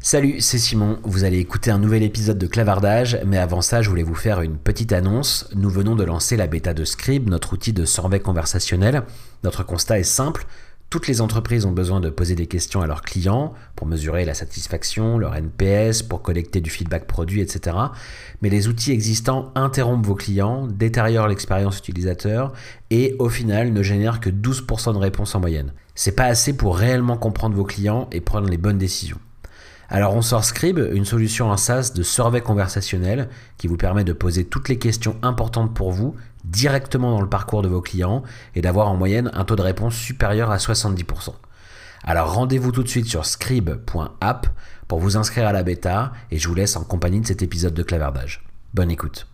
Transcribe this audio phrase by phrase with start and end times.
[0.00, 1.00] Salut, c'est Simon.
[1.02, 4.40] Vous allez écouter un nouvel épisode de Clavardage, mais avant ça, je voulais vous faire
[4.42, 5.48] une petite annonce.
[5.56, 9.02] Nous venons de lancer la bêta de Scribe, notre outil de survey conversationnel.
[9.42, 10.46] Notre constat est simple.
[10.88, 14.34] Toutes les entreprises ont besoin de poser des questions à leurs clients pour mesurer la
[14.34, 17.76] satisfaction, leur NPS, pour collecter du feedback produit, etc.
[18.40, 22.52] Mais les outils existants interrompent vos clients, détériorent l'expérience utilisateur
[22.90, 25.72] et au final ne génèrent que 12% de réponses en moyenne.
[25.96, 29.18] C'est pas assez pour réellement comprendre vos clients et prendre les bonnes décisions.
[29.90, 34.12] Alors on sort Scribe, une solution en SaaS de survey conversationnel qui vous permet de
[34.12, 36.14] poser toutes les questions importantes pour vous
[36.44, 38.22] directement dans le parcours de vos clients
[38.54, 41.32] et d'avoir en moyenne un taux de réponse supérieur à 70%.
[42.04, 44.46] Alors rendez-vous tout de suite sur scribe.app
[44.88, 47.74] pour vous inscrire à la bêta et je vous laisse en compagnie de cet épisode
[47.74, 48.44] de clavardage.
[48.74, 49.26] Bonne écoute.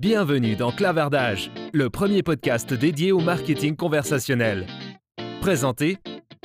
[0.00, 4.66] Bienvenue dans Clavardage, le premier podcast dédié au marketing conversationnel.
[5.40, 5.98] Présenté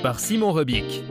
[0.04, 1.02] par Simon Rebic.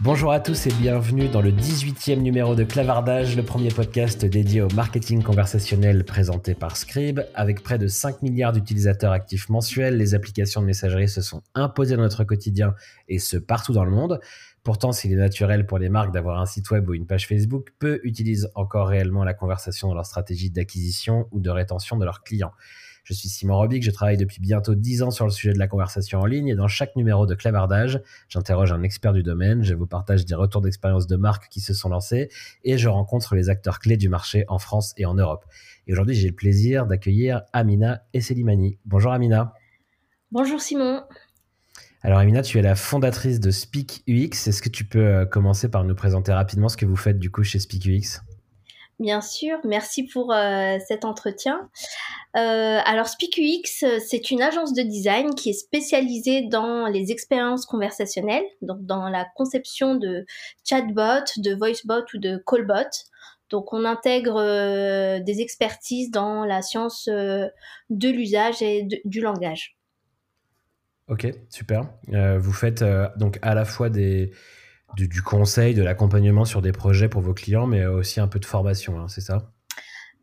[0.00, 4.60] Bonjour à tous et bienvenue dans le 18e numéro de Clavardage, le premier podcast dédié
[4.60, 7.20] au marketing conversationnel présenté par Scribe.
[7.36, 11.94] Avec près de 5 milliards d'utilisateurs actifs mensuels, les applications de messagerie se sont imposées
[11.94, 12.74] dans notre quotidien
[13.08, 14.18] et ce partout dans le monde.
[14.64, 17.68] Pourtant, s'il est naturel pour les marques d'avoir un site web ou une page Facebook,
[17.78, 22.24] peu utilisent encore réellement la conversation dans leur stratégie d'acquisition ou de rétention de leurs
[22.24, 22.52] clients.
[23.04, 25.68] Je suis Simon Robic, je travaille depuis bientôt 10 ans sur le sujet de la
[25.68, 29.74] conversation en ligne et dans chaque numéro de Clavardage, j'interroge un expert du domaine, je
[29.74, 32.28] vous partage des retours d'expérience de marques qui se sont lancées
[32.64, 35.44] et je rencontre les acteurs clés du marché en France et en Europe.
[35.86, 38.78] Et aujourd'hui, j'ai le plaisir d'accueillir Amina Esselimani.
[38.84, 39.54] Bonjour Amina.
[40.30, 41.02] Bonjour Simon.
[42.02, 44.48] Alors Amina, tu es la fondatrice de Speak UX.
[44.48, 47.30] Est-ce que tu peux euh, commencer par nous présenter rapidement ce que vous faites du
[47.30, 48.20] coup chez Speak UX
[49.00, 51.70] Bien sûr, merci pour euh, cet entretien.
[52.36, 58.44] Euh, alors SpeakUX, c'est une agence de design qui est spécialisée dans les expériences conversationnelles,
[58.60, 60.26] donc dans la conception de
[60.68, 62.90] chatbot, de voicebot ou de callbot.
[63.48, 67.46] Donc on intègre euh, des expertises dans la science euh,
[67.88, 69.78] de l'usage et du langage.
[71.08, 71.88] Ok, super.
[72.38, 72.84] Vous faites
[73.16, 74.30] donc à la fois des
[74.94, 78.46] du, conseil, de l'accompagnement sur des projets pour vos clients, mais aussi un peu de
[78.46, 79.52] formation, hein, c'est ça?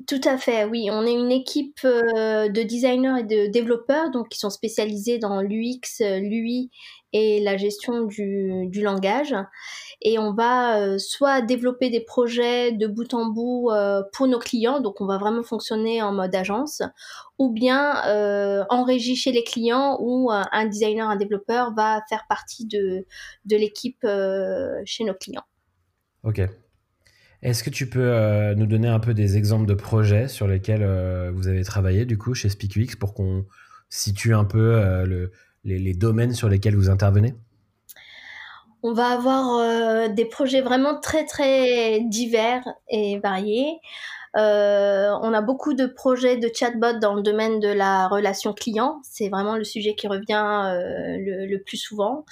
[0.08, 0.88] Tout à fait, oui.
[0.90, 5.42] On est une équipe euh, de designers et de développeurs donc qui sont spécialisés dans
[5.42, 6.72] l'UX, l'UI
[7.12, 9.36] et la gestion du, langage.
[10.02, 14.40] Et on va euh, soit développer des projets de bout en bout euh, pour nos
[14.40, 16.82] clients, donc on va vraiment fonctionner en mode agence,
[17.38, 22.66] ou bien en régie chez les clients où un designer, un développeur va faire partie
[22.66, 23.06] de,
[23.44, 24.08] de l'équipe
[24.86, 25.46] chez nos clients.
[26.24, 26.42] Ok,
[27.44, 30.82] est-ce que tu peux euh, nous donner un peu des exemples de projets sur lesquels
[30.82, 33.46] euh, vous avez travaillé du coup chez SpeakUX pour qu'on
[33.90, 35.28] situe un peu euh,
[35.64, 37.36] les, domaines sur lesquels vous intervenez?
[38.84, 43.80] On va avoir des projets vraiment très très divers et variés.
[44.36, 44.40] on
[45.34, 49.00] a beaucoup de projets de chatbot dans le domaine de la relation client.
[49.04, 50.78] C'est vraiment le sujet qui revient
[51.20, 52.24] le, plus souvent.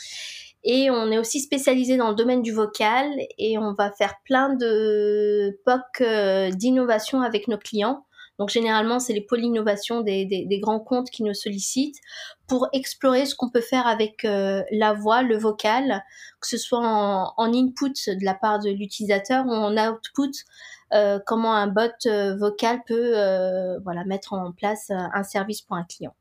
[0.67, 4.49] Et on est aussi spécialisé dans le domaine du vocal et on va faire plein
[4.55, 8.03] de POC euh, d'innovation avec nos clients.
[8.39, 11.99] Donc généralement, c'est les pôles innovation des, des, grands comptes qui nous sollicitent
[12.47, 16.03] pour explorer ce qu'on peut faire avec euh, la voix, le vocal,
[16.41, 20.31] que ce soit en, input de la part de l'utilisateur ou en output,
[20.93, 23.11] euh, comment un bot vocal peut
[23.83, 26.13] voilà mettre en place un service pour un client.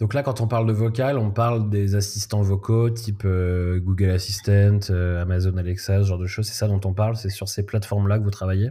[0.00, 4.10] Donc là, quand on parle de vocal, on parle des assistants vocaux type euh, Google
[4.10, 6.46] Assistant, euh, Amazon Alexa, ce genre de choses.
[6.46, 7.16] C'est ça dont on parle?
[7.16, 8.70] C'est sur ces plateformes-là que vous travaillez?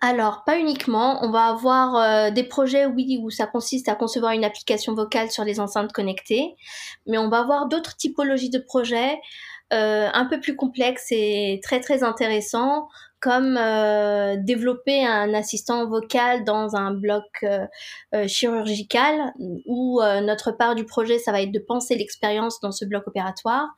[0.00, 1.24] Alors, pas uniquement.
[1.24, 5.30] On va avoir euh, des projets, oui, où ça consiste à concevoir une application vocale
[5.30, 6.56] sur les enceintes connectées,
[7.06, 9.20] mais on va avoir d'autres typologies de projets
[9.72, 12.88] un peu plus complexes et très très intéressants,
[13.22, 17.64] comme euh, développer un assistant vocal dans un bloc euh,
[18.16, 19.32] euh, chirurgical,
[19.64, 23.68] où notre part du projet, ça va être de penser l'expérience dans ce bloc opératoire,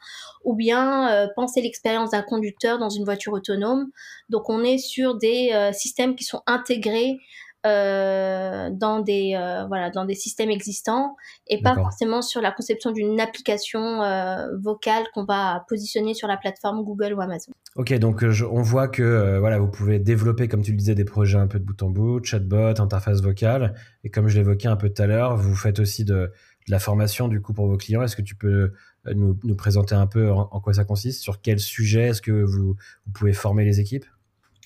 [0.44, 3.90] ou bien penser l'expérience d'un conducteur dans une voiture autonome.
[4.30, 7.18] Donc on est sur des systèmes qui sont intégrés
[7.66, 11.16] euh, dans des euh, voilà dans des systèmes existants
[11.46, 16.36] et pas forcément sur la conception d'une application euh, vocale qu'on va positionner sur la
[16.36, 17.52] plateforme Google ou Amazon.
[17.76, 21.38] Ok, donc on voit que voilà vous pouvez développer comme tu le disais des projets
[21.38, 23.74] un peu de bout en bout, chatbot, interface vocale
[24.04, 26.32] et comme je l'évoquais un peu tout à l'heure, vous faites aussi de,
[26.68, 28.02] la formation du coup pour vos clients.
[28.02, 28.72] Est-ce que tu peux
[29.14, 32.76] nous, nous présenter un peu en, quoi ça consiste, sur quel sujet est-ce que vous,
[33.06, 34.06] vous pouvez former les équipes?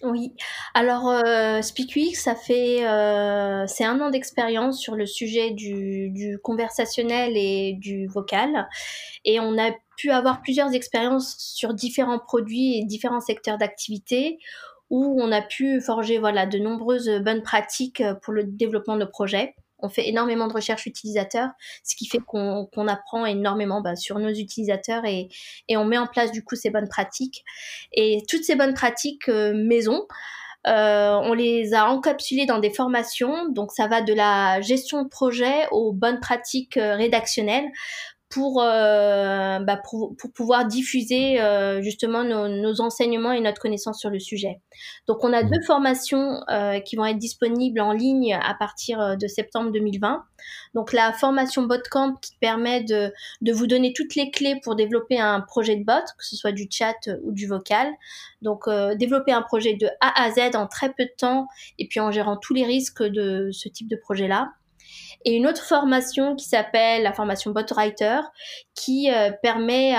[0.02, 0.32] Oui,
[0.74, 6.38] alors euh, SpeakUX, ça fait euh, c'est un an d'expérience sur le sujet du, du,
[6.38, 8.68] conversationnel et du vocal,
[9.24, 14.38] et on a pu avoir plusieurs expériences sur différents produits et différents secteurs d'activité
[14.88, 19.10] où on a pu forger voilà de nombreuses bonnes pratiques pour le développement de nos
[19.10, 19.56] projets.
[19.80, 21.50] On fait énormément de recherche utilisateur,
[21.84, 25.28] ce qui fait qu'on apprend énormément bah, sur nos utilisateurs et,
[25.70, 27.44] on met en place du coup ces bonnes pratiques.
[27.92, 30.06] Et toutes ces bonnes pratiques euh, maison,
[30.66, 33.48] euh, on les a encapsulées dans des formations.
[33.48, 37.70] Donc ça va de la gestion de projet aux bonnes pratiques euh, rédactionnelles
[38.30, 43.98] pour, euh, bah pour, pour, pouvoir diffuser euh, justement nos, nos, enseignements et notre connaissance
[43.98, 44.60] sur le sujet.
[45.06, 45.50] Donc on a mmh.
[45.50, 50.24] deux formations euh, qui vont être disponibles en ligne à partir euh, de septembre 2020.
[50.74, 55.18] Donc la formation Botcamp qui permet de, de vous donner toutes les clés pour développer
[55.18, 57.88] un projet de bot, que ce soit du chat ou du vocal.
[58.42, 61.46] Donc euh, développer un projet de A à Z en très peu de temps
[61.78, 64.50] et puis en gérant tous les risques de ce type de projet-là
[65.24, 68.20] et une autre formation qui s'appelle la formation Botwriter,
[68.74, 69.94] qui euh, permet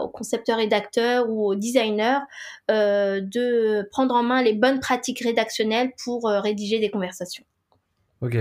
[0.00, 2.18] aux concepteurs rédacteurs ou aux designers
[2.70, 7.44] euh, de prendre en main les bonnes pratiques rédactionnelles pour euh, rédiger des conversations.
[8.20, 8.36] Ok.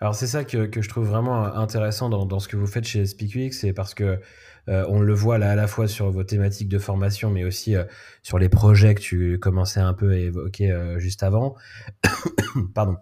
[0.00, 2.84] Alors c'est ça que, que, je trouve vraiment intéressant dans, dans, ce que vous faites
[2.84, 4.20] chez SpeakUX, c'est parce que
[4.68, 7.76] on le voit là à la fois sur vos thématiques de formation, mais aussi
[8.24, 11.54] sur les projets que tu commençais un peu à évoquer juste avant.
[12.74, 12.96] Pardon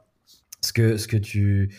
[0.77, 1.71] ce que, tu,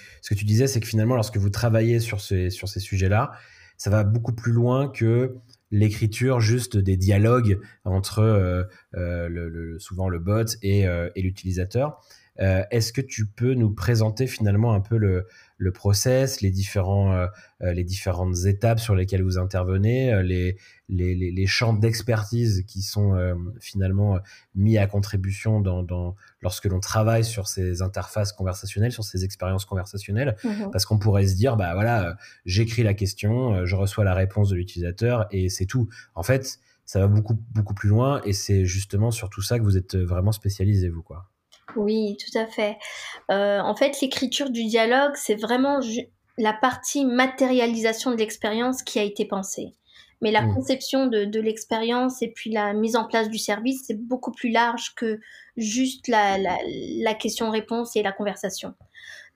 [0.43, 3.31] disais, c'est que finalement, lorsque vous travaillez sur ces, sujets-là,
[3.77, 5.35] ça va beaucoup plus loin que
[5.71, 8.63] l'écriture juste des dialogues entre euh,
[8.95, 11.99] euh, le, souvent le bot et, euh, et l'utilisateur.
[12.37, 15.25] Est-ce que tu peux nous présenter finalement un peu le,
[15.57, 17.27] le process, les, différents, euh,
[17.61, 20.57] euh, les différentes étapes sur lesquelles vous intervenez, euh, les,
[20.89, 23.17] les, les, champs d'expertise qui sont
[23.59, 24.19] finalement
[24.53, 29.65] mis à contribution dans, dans lorsque l'on travaille sur ces interfaces conversationnelles, sur ces expériences
[29.65, 34.13] conversationnelles, mmh parce qu'on pourrait se dire, bah voilà, j'écris la question, je reçois la
[34.13, 35.89] réponse de l'utilisateur et c'est tout.
[36.13, 39.63] En fait, ça va beaucoup beaucoup plus loin et c'est justement sur tout ça que
[39.63, 41.31] vous êtes vraiment spécialisé vous quoi.
[41.75, 42.77] Oui, tout à fait.
[43.31, 45.79] Euh, en fait, l'écriture du dialogue, c'est vraiment
[46.37, 49.75] la partie matérialisation de l'expérience qui a été pensée.
[50.21, 50.55] Mais la mmh.
[50.55, 54.49] conception de, de l'expérience et puis la mise en place du service, c'est beaucoup plus
[54.49, 55.19] large que
[55.57, 56.57] juste la, la,
[57.01, 58.73] la question-réponse et la conversation.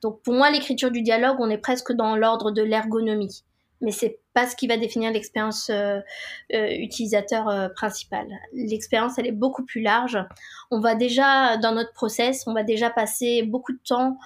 [0.02, 3.44] Donc pour moi, l'écriture du dialogue, on est presque dans l'ordre de l'ergonomie
[3.81, 6.00] mais c'est pas ce qui va définir l'expérience euh,
[6.54, 8.28] euh, utilisateur euh, principale.
[8.54, 10.18] L'expérience, elle est beaucoup plus large.
[10.72, 14.18] On va déjà, dans notre process, on va déjà passer beaucoup de temps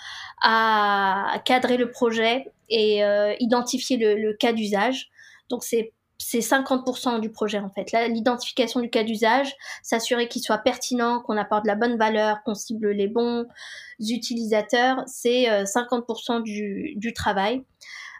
[0.41, 3.01] à, cadrer le projet et
[3.39, 5.09] identifier le, le, cas d'usage.
[5.49, 7.91] Donc c'est c'est 50% du projet en fait.
[8.07, 12.91] L'identification du cas d'usage, s'assurer qu'il soit pertinent, qu'on apporte la bonne valeur, qu'on cible
[12.91, 13.45] les bons
[13.99, 17.63] utilisateurs, c'est 50% du, du travail.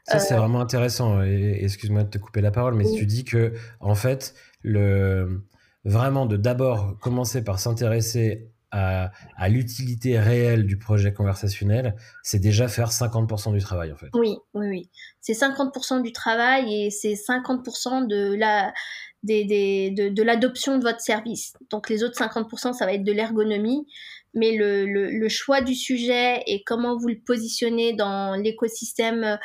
[0.03, 1.21] Ça, c'est euh, vraiment intéressant.
[1.21, 5.43] Excuse-moi de te couper la parole, mais tu dis que, en fait, le,
[5.85, 12.67] vraiment de d'abord commencer par s'intéresser à, à l'utilité réelle du projet conversationnel, c'est déjà
[12.67, 14.09] faire 50% du travail, en fait.
[14.13, 14.89] Oui, oui, oui.
[15.21, 18.73] C'est 50% du travail et c'est 50% de la,
[19.21, 21.53] des, des, de, de l'adoption de votre service.
[21.69, 23.87] Donc les autres 50%, ça va être de l'ergonomie,
[24.33, 29.37] mais le, le, le, choix du sujet et comment vous le positionnez dans l'écosystème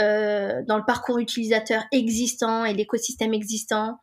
[0.00, 4.00] euh, dans le parcours utilisateur existant et l'écosystème existant,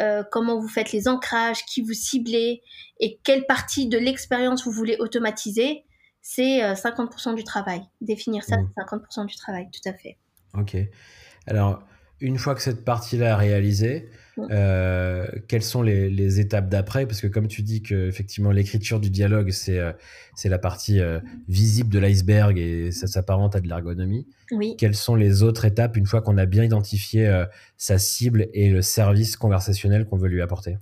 [0.00, 2.62] euh, comment vous faites les ancrages, qui vous ciblez
[3.00, 5.84] et quelle partie de l'expérience vous voulez automatiser,
[6.22, 7.82] c'est 50% euh, du travail.
[8.00, 8.70] Définir ça, mmh.
[8.76, 10.18] c'est 50% du travail, tout à fait.
[10.54, 10.76] Ok.
[11.46, 11.82] Alors,
[12.20, 14.08] une fois que cette partie-là est réalisée,
[14.50, 17.06] euh, quelles sont les, étapes d'après?
[17.06, 19.92] Parce que comme tu dis que effectivement l'écriture du dialogue c'est euh,
[20.34, 24.26] c'est la partie euh, visible de l'iceberg et ça s'apparente à de l'ergonomie.
[24.52, 24.76] Oui.
[24.78, 27.44] Quelles sont les autres étapes une fois qu'on a bien identifié
[27.76, 30.78] sa cible et le service conversationnel qu'on veut lui apporter?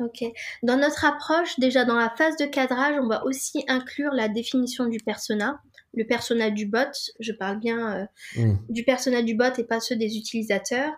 [0.00, 0.24] Ok.
[0.62, 4.86] Dans notre approche, déjà dans la phase de cadrage, on va aussi inclure la définition
[4.86, 5.60] du persona
[5.94, 8.54] le persona du bot, je parle bien mmh.
[8.68, 10.92] du persona du bot et pas ceux des utilisateurs.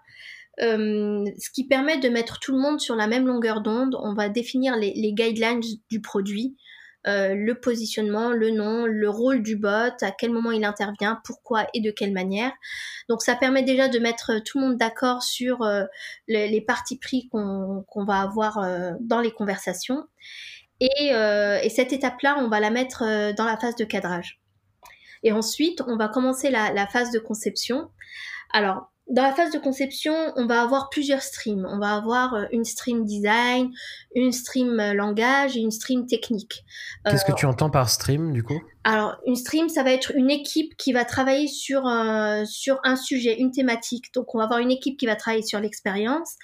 [0.60, 3.96] Euh, ce qui permet de mettre tout le monde sur la même longueur d'onde.
[4.02, 6.56] On va définir les, guidelines du produit,
[7.06, 11.66] euh, le positionnement, le nom, le rôle du bot, à quel moment il intervient, pourquoi
[11.72, 12.52] et de quelle manière.
[13.08, 15.84] Donc ça permet déjà de mettre tout le monde d'accord sur euh,
[16.28, 18.58] les, parties pris qu'on va avoir
[19.00, 20.04] dans les conversations.
[20.80, 21.12] Et,
[21.70, 24.39] cette étape-là, on va la mettre dans la phase de cadrage.
[25.22, 27.90] Et ensuite, on va commencer la, phase de conception.
[28.52, 31.66] Alors, dans la phase de conception, on va avoir plusieurs streams.
[31.68, 33.72] On va avoir euh, une stream design,
[34.14, 36.64] une stream euh, langage et une stream technique.
[37.04, 38.62] Qu'est-ce que tu entends par stream du coup?
[38.84, 42.96] Alors, une stream, ça va être une équipe qui va travailler sur un, sur un
[42.96, 44.14] sujet, une thématique.
[44.14, 46.36] Donc, on va avoir une équipe qui va travailler sur l'expérience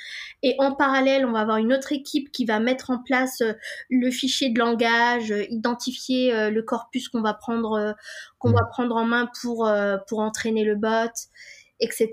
[0.43, 3.43] et en parallèle, on va avoir une autre équipe qui va mettre en place
[3.89, 7.95] le fichier de langage, identifier le corpus qu'on va prendre
[8.39, 8.69] qu'on va mmh.
[8.71, 9.71] prendre en main pour
[10.07, 11.11] pour entraîner le bot
[11.81, 12.11] etc.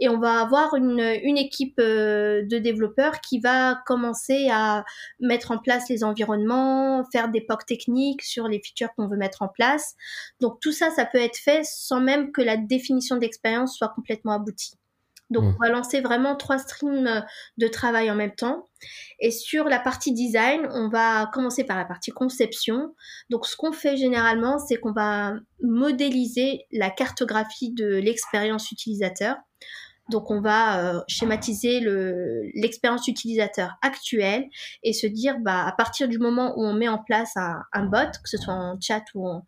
[0.00, 4.84] Et on va avoir une, une équipe euh, de développeurs qui va commencer à
[5.20, 9.42] mettre en place les environnements, faire des POC techniques sur les features qu'on veut mettre
[9.42, 9.94] en place.
[10.40, 14.32] Donc tout ça, ça peut être fait sans même que la définition d'expérience soit complètement
[14.32, 14.74] aboutie.
[15.30, 15.56] Donc, mmh.
[15.56, 17.24] on va lancer vraiment trois streams
[17.58, 18.64] de travail en même temps.
[19.18, 22.94] Et sur la partie design, on va commencer par la partie conception.
[23.30, 29.36] Donc, ce qu'on fait généralement, c'est qu'on va modéliser la cartographie de l'expérience utilisateur.
[30.10, 31.80] Donc, on va euh, schématiser
[32.54, 34.44] l'expérience utilisateur actuelle
[34.84, 37.86] et se dire, bah, à partir du moment où on met en place un, un
[37.86, 39.42] bot, que ce soit en chat ou en,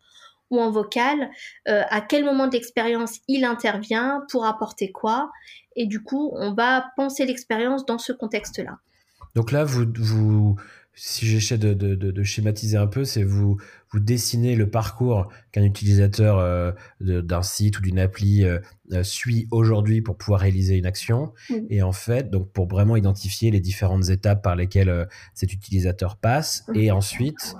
[0.49, 1.29] ou en vocal,
[1.67, 5.31] euh, à quel moment d'expérience il intervient pour apporter quoi.
[5.75, 8.79] Et du coup, on va penser l'expérience dans ce contexte-là.
[9.35, 10.55] Donc là, vous, vous
[11.01, 13.57] si j'essaie de, de, de, schématiser un peu, c'est vous,
[13.91, 18.59] vous dessinez le parcours qu'un utilisateur euh, d'un site ou d'une appli euh,
[19.03, 21.31] suit aujourd'hui pour pouvoir réaliser une action.
[21.69, 26.65] Et en fait, donc pour vraiment identifier les différentes étapes par lesquelles cet utilisateur passe.
[26.75, 27.55] Et ensuite,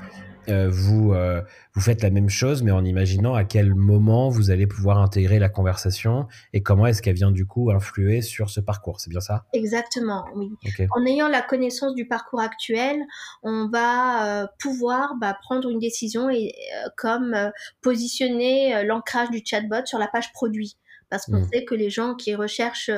[0.70, 1.41] vous, euh,
[1.74, 5.39] vous faites la même chose, mais en imaginant à quel moment vous allez pouvoir intégrer
[5.39, 9.00] la conversation et comment est-ce qu'elle vient du coup influer sur ce parcours.
[9.00, 9.46] C'est bien ça?
[9.53, 10.50] Exactement, oui.
[10.91, 12.98] En ayant la connaissance du parcours actuel,
[13.44, 16.53] on va euh, pouvoir bah, prendre une décision et
[16.98, 17.36] comme
[17.82, 20.77] positionner l'ancrage du chatbot sur la page produit
[21.10, 21.50] parce qu'on hmm.
[21.51, 22.91] sait que les gens qui recherchent,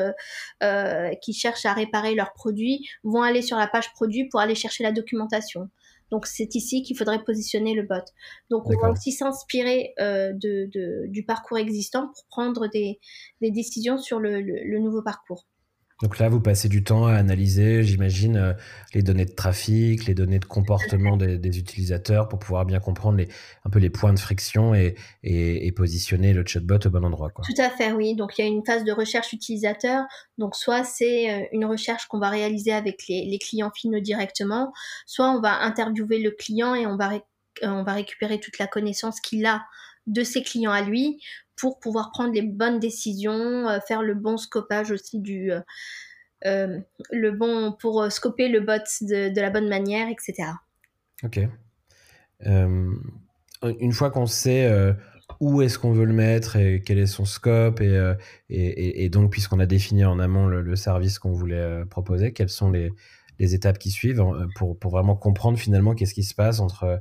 [1.22, 4.84] qui cherchent à réparer leurs produits vont aller sur la page produit pour aller chercher
[4.84, 5.70] la documentation.
[6.12, 8.03] Donc c'est ici qu'il faudrait positionner le bot.
[8.50, 13.00] Donc on va aussi s'inspirer euh, de, du parcours existant pour prendre des,
[13.41, 15.46] décisions sur le nouveau parcours.
[16.01, 18.53] Donc là, vous passez du temps à analyser, j'imagine, euh,
[18.93, 23.27] les données de trafic, les données de comportement des, utilisateurs pour pouvoir bien comprendre les,
[23.65, 27.31] un peu les points de friction et, et, positionner le chatbot au bon endroit.
[27.43, 28.15] Tout à fait, oui.
[28.15, 30.03] Donc il y a une phase de recherche utilisateur.
[30.38, 34.74] Donc soit c'est euh, une recherche qu'on va réaliser avec les, les, clients finaux directement,
[35.05, 37.20] soit on va interviewer le client et on va, euh,
[37.63, 39.63] on va récupérer toute la connaissance qu'il a
[40.08, 41.22] de ses clients à lui
[41.62, 45.62] pour pouvoir prendre les bonnes décisions, euh, faire le bon scopage aussi du euh,
[46.46, 46.79] euh,
[47.12, 50.50] le bon pour scoper le bot de, la bonne manière, etc.
[51.24, 51.39] Ok.
[52.43, 54.96] une fois qu'on sait
[55.39, 58.15] où est-ce qu'on veut le mettre et quel est son scope et,
[58.50, 62.91] et, donc puisqu'on a défini en amont le, service qu'on voulait proposer, quelles sont les,
[63.38, 67.00] les, étapes qui suivent pour, pour vraiment comprendre finalement qu'est-ce qui se passe entre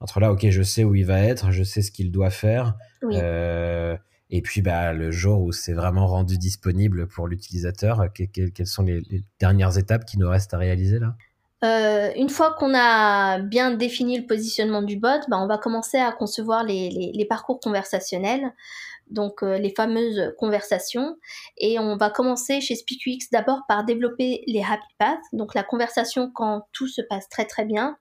[0.00, 2.74] entre là, ok, je sais où il va être, je sais ce qu'il doit faire.
[3.04, 3.96] Euh,
[4.30, 9.02] et puis, bah, le jour où c'est vraiment rendu disponible pour l'utilisateur, quelles sont les,
[9.38, 11.14] dernières étapes qui nous restent à réaliser là?
[11.62, 15.98] Euh, une fois qu'on a bien défini le positionnement du bot, bah, on va commencer
[15.98, 18.54] à concevoir les, parcours conversationnels,
[19.10, 21.18] donc euh, les fameuses conversations.
[21.58, 26.30] Et on va commencer chez SpeakUX d'abord par développer les happy paths, donc la conversation
[26.34, 27.98] quand tout se passe très très bien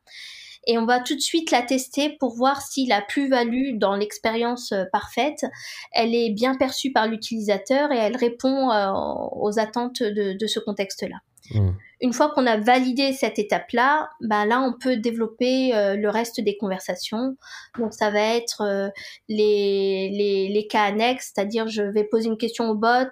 [0.67, 4.71] et on va tout de suite la tester pour voir si la plus-value dans l'expérience
[4.71, 5.45] euh, parfaite,
[5.93, 8.91] elle est bien perçue par l'utilisateur et elle répond euh,
[9.33, 11.17] aux attentes de, ce contexte-là.
[11.53, 11.71] Mmh.
[12.01, 16.39] Une fois qu'on a validé cette étape-là, ben là, on peut développer euh, le reste
[16.39, 17.35] des conversations.
[17.77, 18.91] Donc, ça va être
[19.27, 23.09] les, les, les, cas annexes, c'est-à-dire je vais poser une question au bot.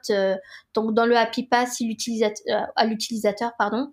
[0.74, 1.82] donc, dans le Happy Pass,
[2.76, 3.92] à l'utilisateur, pardon,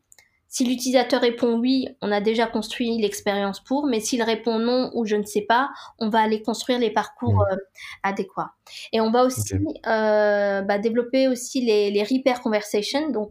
[0.54, 5.04] si l'utilisateur répond oui, on a déjà construit l'expérience pour, mais s'il répond non ou
[5.04, 7.54] je ne sais pas, on va aller construire les parcours mmh.
[7.54, 7.56] euh,
[8.04, 8.52] adéquats.
[8.92, 13.30] Et on va aussi euh, bah, développer aussi les, les repair conversations, donc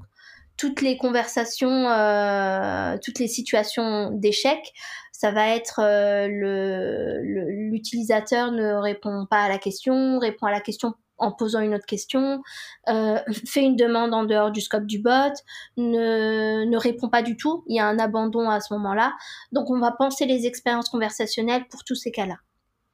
[0.58, 4.74] toutes les conversations, euh, toutes les situations d'échec,
[5.14, 5.80] ça va être
[6.28, 11.86] l'utilisateur ne répond pas à la question, répond à la question en posant une autre
[11.86, 12.42] question,
[12.90, 15.34] euh, fait une demande en dehors du scope du bot,
[15.78, 19.14] ne, ne répond pas du tout, il y a un abandon à ce moment-là.
[19.52, 22.38] Donc on va penser les expériences conversationnelles pour tous ces cas-là.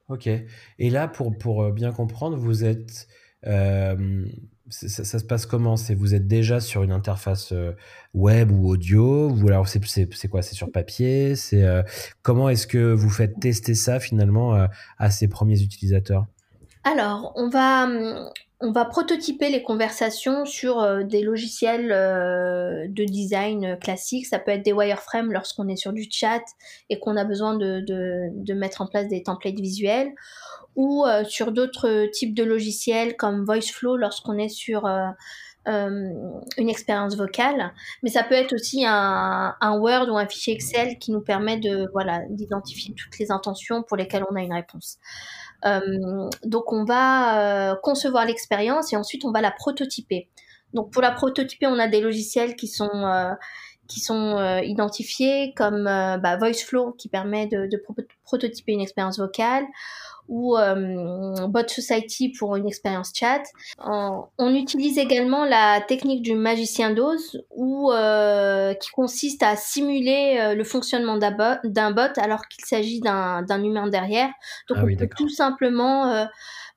[0.07, 0.27] Ok.
[0.27, 3.07] Et là, pour, pour euh, bien comprendre, vous êtes...
[3.48, 4.25] Euh,
[4.69, 5.77] ça, se passe comment?
[5.77, 7.55] C'est vous êtes déjà sur une interface
[8.13, 9.79] web ou audio Ou alors c'est
[10.29, 10.43] quoi?
[10.43, 11.36] C'est sur papier?
[11.36, 11.65] C'est
[12.21, 14.67] comment est-ce que vous faites tester ça finalement
[15.00, 16.27] à ces premiers utilisateurs?
[16.91, 18.31] Alors, on va, hum,
[18.62, 24.25] on va prototyper les conversations sur euh, des logiciels euh, de design classiques.
[24.25, 26.41] Ça peut être des wireframes lorsqu'on est sur du chat
[26.89, 30.13] et qu'on a besoin de, mettre en place des templates visuels
[30.75, 34.88] ou euh, sur d'autres types de logiciels comme VoiceFlow lorsqu'on est sur
[35.67, 37.72] une expérience vocale.
[38.01, 41.86] Mais ça peut être aussi un, Word ou un fichier Excel qui nous permet de
[42.31, 44.98] d'identifier toutes les intentions pour lesquelles on a une réponse.
[45.65, 50.29] Euh, donc on va euh, concevoir l'expérience et ensuite on va la prototyper.
[50.73, 53.33] Donc pour la prototyper, on a des logiciels qui sont euh,
[53.87, 57.83] qui sont identifiés comme bah, VoiceFlow qui permet de, de
[58.23, 59.65] prototyper une expérience vocale
[60.29, 63.43] ou euh, Bot Society pour une expérience chat.
[63.79, 70.55] on utilise également la technique du magicien d'ose ou euh, qui consiste à simuler euh,
[70.55, 74.29] le fonctionnement d'un bot alors qu'il s'agit d'un humain derrière.
[74.69, 76.27] Donc ah on peut tout simplement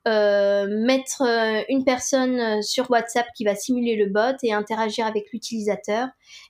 [0.05, 1.21] mettre
[1.69, 6.07] une personne sur WhatsApp qui va simuler le bot et interagir avec l'utilisateur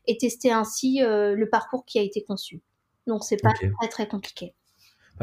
[0.07, 2.61] et tester ainsi le parcours qui a été conçu.
[3.07, 4.53] Donc c'est pas très très compliqué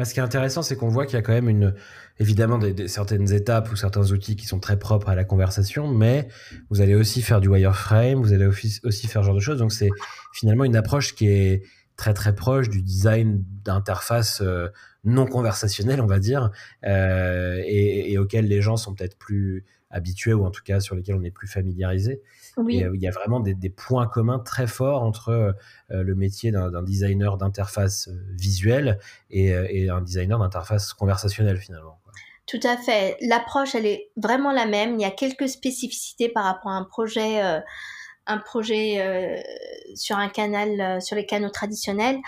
[0.03, 1.73] ce qui est intéressant, c'est qu'on voit qu'il y a quand même une,
[2.19, 6.27] évidemment des, certaines étapes ou certains outils qui sont très propres à la conversation, mais
[6.69, 9.59] vous allez aussi faire du wireframe, vous allez aussi, faire ce genre de choses.
[9.59, 9.89] Donc c'est
[10.33, 11.63] finalement une approche qui est
[12.01, 14.69] très très proche du design d'interface euh,
[15.03, 16.49] non conversationnelle, on va dire,
[16.83, 20.95] euh, et, et auquel les gens sont peut-être plus habitués ou en tout cas sur
[20.95, 22.23] lesquels on est plus familiarisé.
[22.57, 22.83] Oui.
[22.83, 25.55] Euh, il y a vraiment des, points communs très forts entre
[25.89, 28.97] le métier d'un designer d'interface visuelle
[29.29, 29.53] et,
[29.89, 31.99] un designer d'interface conversationnelle finalement.
[32.47, 33.17] Tout à fait.
[33.21, 34.95] L'approche, elle est vraiment la même.
[34.95, 37.61] Il y a quelques spécificités par rapport à un projet,
[38.27, 39.43] un projet
[39.95, 42.19] sur un canal, sur les canaux traditionnels.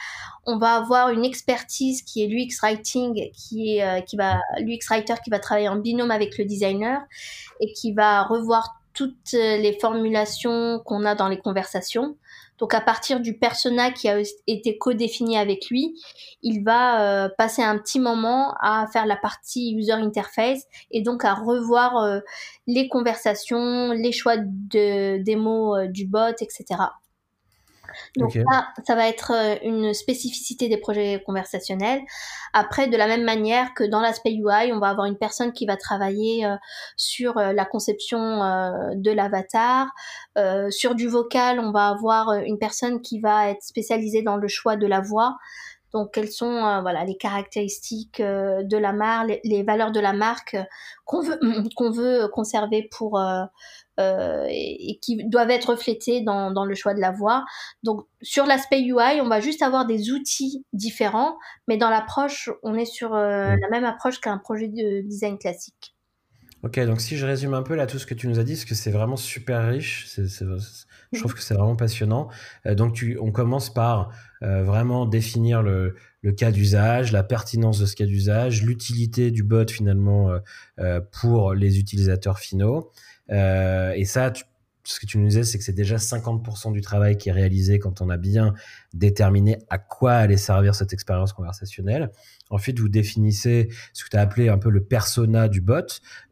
[0.45, 5.15] On va avoir une expertise qui est l'UX writing, qui est, qui va, l'UX writer
[5.23, 6.99] qui va travailler en binôme avec le designer
[7.59, 12.17] et qui va revoir toutes les formulations qu'on a dans les conversations.
[12.63, 15.99] Donc à partir du persona qui a été codéfini avec lui,
[16.43, 21.25] il va euh, passer un petit moment à faire la partie user interface et donc
[21.25, 22.21] à revoir euh,
[22.65, 26.63] les conversations, les choix de, des mots euh, du bot, etc.
[28.17, 32.01] Donc ça, ça va être euh, une spécificité des projets conversationnels.
[32.53, 35.65] Après, de la même manière que dans l'aspect UI, on va avoir une personne qui
[35.65, 36.55] va travailler euh,
[36.95, 38.19] sur euh, la conception
[38.95, 39.87] de l'avatar.
[40.69, 44.75] sur du vocal, on va avoir une personne qui va être spécialisée dans le choix
[44.75, 45.37] de la voix.
[45.93, 50.57] Donc, quelles sont voilà les caractéristiques de la marque, les, valeurs de la marque
[51.05, 51.39] qu'on veut
[51.75, 53.19] qu'on veut conserver pour
[53.99, 57.45] euh, et, qui doivent être reflétés dans, dans, le choix de la voix.
[57.83, 62.73] Donc sur l'aspect UI, on va juste avoir des outils différents, mais dans l'approche, on
[62.73, 65.95] est sur euh, la même approche qu'un projet de design classique.
[66.63, 68.53] Ok, donc si je résume un peu là tout ce que tu nous as dit,
[68.53, 72.29] parce que c'est vraiment super riche, je trouve que c'est vraiment passionnant.
[72.65, 74.09] Euh, donc tu, on commence par
[74.43, 79.69] vraiment définir le, le cas d'usage, la pertinence de ce cas d'usage, l'utilité du bot
[79.69, 80.31] finalement
[81.11, 82.91] pour les utilisateurs finaux.
[83.31, 84.33] Euh, et ça,
[84.83, 87.79] ce que tu nous disais, c'est que c'est déjà 50% du travail qui est réalisé
[87.79, 88.53] quand on a bien
[88.93, 92.11] déterminé à quoi allait servir cette expérience conversationnelle.
[92.49, 95.81] Ensuite, vous définissez ce que tu as appelé un peu le persona du bot.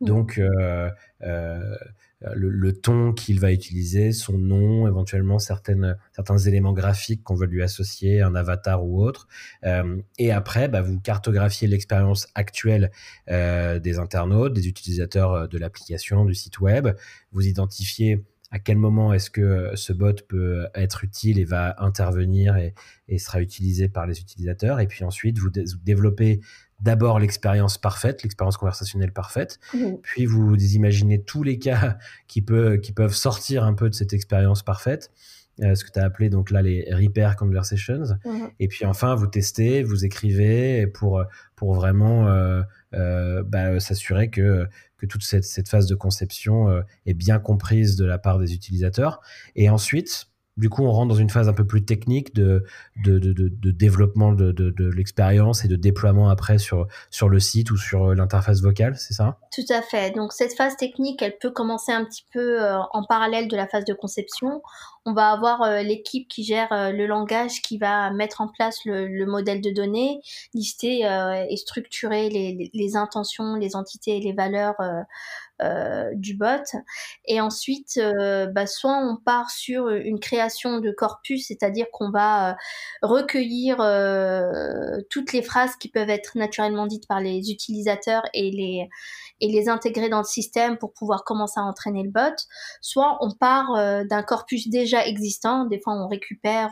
[0.02, 0.06] Mmh.
[0.06, 0.89] Donc, euh,
[1.24, 1.76] euh,
[2.25, 7.63] euh, le, ton qu'il va utiliser, son nom, éventuellement certains éléments graphiques qu'on veut lui
[7.63, 9.27] associer, un avatar ou autre.
[9.65, 12.91] Euh, et après, bah, vous cartographiez l'expérience actuelle
[13.29, 16.89] euh, des internautes, des utilisateurs de l'application, du site web.
[17.31, 22.57] Vous identifiez à quel moment est-ce que ce bot peut être utile et va intervenir
[22.57, 22.73] et,
[23.17, 24.79] sera utilisé par les utilisateurs.
[24.79, 25.49] Et puis ensuite, vous
[25.84, 26.41] développez
[26.81, 29.93] d'abord l'expérience parfaite, l'expérience conversationnelle parfaite, mmh.
[30.01, 34.13] puis vous imaginez tous les cas qui, peut, qui peuvent sortir un peu de cette
[34.13, 35.11] expérience parfaite,
[35.61, 38.47] euh, ce que tu as appelé donc là les repair conversations, mmh.
[38.59, 41.23] et puis enfin vous testez, vous écrivez pour,
[41.55, 42.63] pour vraiment euh,
[42.93, 44.67] euh, bah, s'assurer que,
[44.97, 49.21] que toute cette, cette, phase de conception est bien comprise de la part des utilisateurs,
[49.55, 50.30] et ensuite
[50.62, 52.63] du coup, on rentre dans une phase un peu plus technique de,
[53.04, 56.88] développement de, l'expérience et de déploiement après sur,
[57.28, 59.39] le site ou sur euh, l'interface vocale, c'est ça?
[59.52, 60.12] Tout à fait.
[60.12, 63.67] Donc cette phase technique, elle peut commencer un petit peu euh, en parallèle de la
[63.67, 64.62] phase de conception.
[65.06, 69.26] On va avoir euh, l'équipe qui gère le langage, qui va mettre en place le,
[69.26, 70.21] modèle de données,
[70.54, 71.00] lister
[71.50, 74.76] et structurer les, intentions, les entités et les valeurs
[76.13, 76.63] du bot.
[77.26, 78.00] Et ensuite,
[78.54, 82.58] bah, soit on part sur une création de corpus, c'est-à-dire qu'on va
[83.02, 83.78] recueillir
[85.10, 88.89] toutes les phrases qui peuvent être naturellement dites par les utilisateurs et les
[89.41, 92.36] et les intégrer dans le système pour pouvoir commencer à entraîner le bot.
[92.80, 93.73] Soit on part
[94.06, 95.65] d'un corpus déjà existant.
[95.65, 96.71] Des fois, on récupère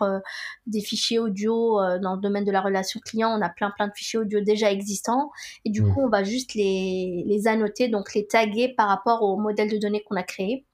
[0.67, 3.29] des fichiers audio dans le domaine de la relation client.
[3.37, 5.31] On a plein plein de fichiers audio déjà existants
[5.65, 5.93] et du mmh.
[5.93, 9.77] coup, on va juste les, les annoter, donc les taguer par rapport au modèle de
[9.77, 10.65] données qu'on a créé.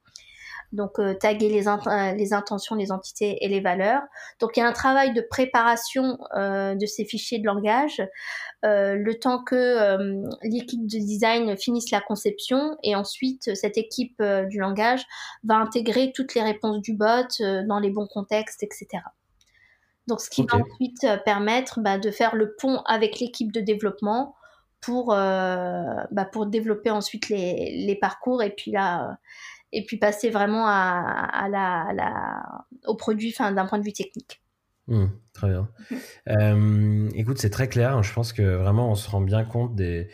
[0.76, 4.02] Donc, euh, taguer les, euh, les, intentions, les entités et les valeurs.
[4.42, 8.02] Donc, il y a un travail de préparation euh, de ces fichiers de langage,
[8.68, 15.04] le temps que l'équipe de design finisse la conception et ensuite cette équipe du langage
[15.44, 18.88] va intégrer toutes les réponses du bot dans les bons contextes, etc.
[20.08, 24.36] Donc, ce qui va ensuite permettre bah, de faire le pont avec l'équipe de développement
[24.82, 29.20] pour, bah, pour développer ensuite les, les parcours et puis là
[29.76, 32.44] et puis passer vraiment à, la,
[32.88, 34.42] au produit d'un point de vue technique.
[34.88, 35.70] Mmh, très bien.
[36.28, 38.02] Euh, écoute, c'est très clair.
[38.02, 40.10] Je pense que vraiment, on se rend bien compte des,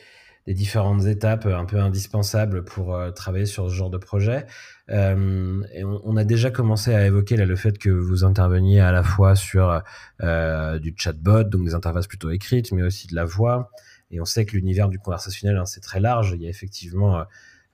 [0.45, 4.45] différentes étapes un peu indispensables pour euh, travailler sur ce genre de projet.
[4.89, 8.91] Euh, et on, a déjà commencé à évoquer là, le fait que vous interveniez à
[8.91, 9.81] la fois sur
[10.21, 13.71] du chatbot, donc des interfaces plutôt écrites, mais aussi de la voix.
[14.09, 16.33] Et on sait que l'univers du conversationnel, hein, c'est très large.
[16.35, 17.23] Il y a effectivement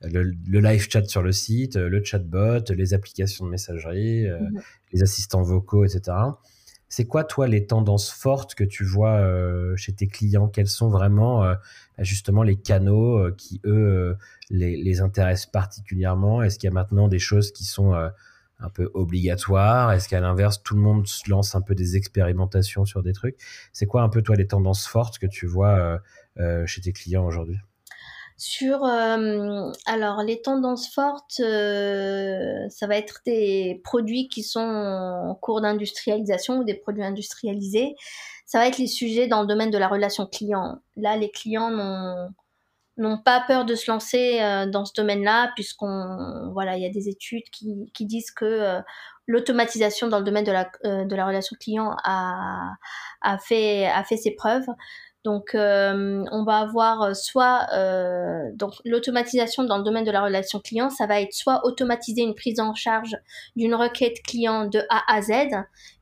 [0.02, 4.60] le, live chat sur le site, le chatbot, les applications de messagerie, euh, mhm.
[4.92, 6.16] les assistants vocaux, etc.
[6.88, 10.48] C'est quoi, toi, les tendances fortes que tu vois euh, chez tes clients?
[10.48, 11.54] Quels sont vraiment, euh,
[11.98, 14.16] justement, les canaux qui, eux,
[14.48, 16.42] les, intéressent particulièrement?
[16.42, 19.92] Est-ce qu'il y a maintenant des choses qui sont un peu obligatoires?
[19.92, 23.36] Est-ce qu'à l'inverse, tout le monde se lance un peu des expérimentations sur des trucs?
[23.74, 26.00] C'est quoi, un peu, toi, les tendances fortes que tu vois
[26.64, 27.58] chez tes clients aujourd'hui?
[28.38, 35.34] Sur euh, alors les tendances fortes, euh, ça va être des produits qui sont en
[35.34, 37.96] cours d'industrialisation ou des produits industrialisés.
[38.46, 40.78] Ça va être les sujets dans le domaine de la relation client.
[40.96, 42.28] Là, les clients n'ont
[42.96, 46.90] n'ont pas peur de se lancer euh, dans ce domaine-là, puisqu'on voilà, il y a
[46.90, 48.80] des études qui, qui disent que
[49.26, 52.72] l'automatisation dans le domaine de la, de la relation client a,
[53.20, 54.66] a, fait, a fait ses preuves.
[55.24, 60.22] Donc, euh, on va avoir euh, soit euh, donc l'automatisation dans le domaine de la
[60.22, 63.16] relation client, ça va être soit automatiser une prise en charge
[63.56, 65.32] d'une requête client de A à Z,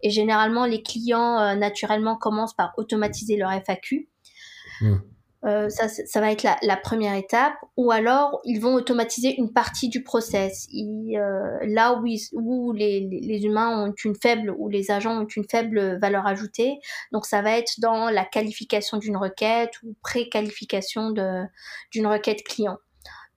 [0.02, 4.09] et généralement les clients naturellement commencent par automatiser leur FAQ.
[5.46, 7.54] Euh, ça, va être la, première étape.
[7.76, 10.66] Ou alors, ils vont automatiser une partie du process.
[11.16, 16.26] euh, là où, les, humains ont une faible, ou les agents ont une faible valeur
[16.26, 16.78] ajoutée.
[17.12, 22.78] Donc, ça va être dans la qualification d'une requête ou pré-qualification d'une requête client.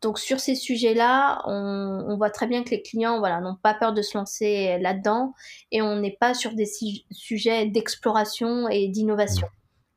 [0.02, 4.02] Donc sur ces sujets-là, on, voit très bien que les clients n'ont pas peur de
[4.02, 5.34] se lancer là-dedans
[5.74, 6.70] et on n'est pas sur des
[7.12, 9.50] sujets d'exploration et d'innovation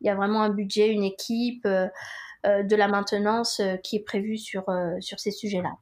[0.02, 1.86] il y a vraiment un budget, une équipe, euh,
[2.44, 4.64] euh, de la maintenance euh, qui est prévue sur,
[5.00, 5.74] ces sujets-là.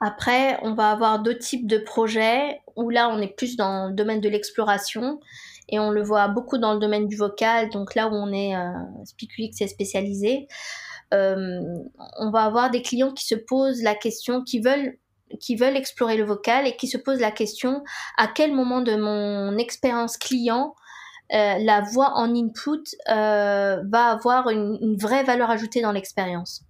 [0.00, 3.94] Après, on va avoir d'autres types de projets où là, on est plus dans le
[3.94, 5.20] domaine de l'exploration
[5.68, 7.70] et on le voit beaucoup dans le domaine du vocal.
[7.70, 8.72] Donc là où on est euh,
[9.04, 10.48] SpeakUX spécialisé,
[11.12, 14.96] on va avoir des clients qui se posent la question, qui veulent
[15.76, 17.84] explorer le vocal et qui se posent la question
[18.16, 20.74] à quel moment de mon expérience client
[21.30, 26.62] la voix en input euh, va avoir une, vraie valeur ajoutée dans l'expérience.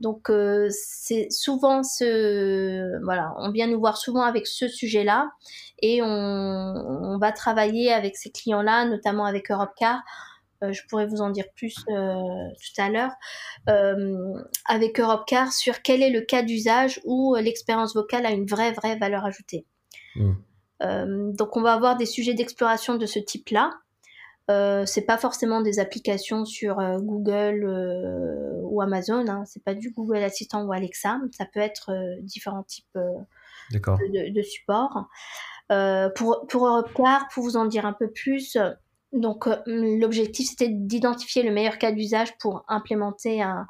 [0.00, 5.30] Donc euh, c'est souvent ce voilà, on vient nous voir souvent avec ce sujet-là
[5.82, 10.00] et on, va travailler avec ces clients-là, notamment avec Europcar.
[10.62, 13.12] je pourrais vous en dire plus tout à l'heure
[14.64, 18.96] avec Europcar sur quel est le cas d'usage où l'expérience vocale a une vraie vraie
[18.96, 19.66] valeur ajoutée.
[20.16, 20.32] Mmh.
[21.36, 23.70] donc on va avoir des sujets d'exploration de ce type-là.
[24.50, 29.44] Euh, c'est pas forcément des applications sur euh, Google euh, ou Amazon, hein.
[29.46, 32.98] c'est pas du Google Assistant ou Alexa, ça peut être différents types
[33.72, 35.08] de, de, supports.
[36.16, 38.56] pour, pour Europcar, pour vous en dire un peu plus,
[39.12, 43.66] donc l'objectif c'était d'identifier le meilleur cas d'usage pour implémenter un,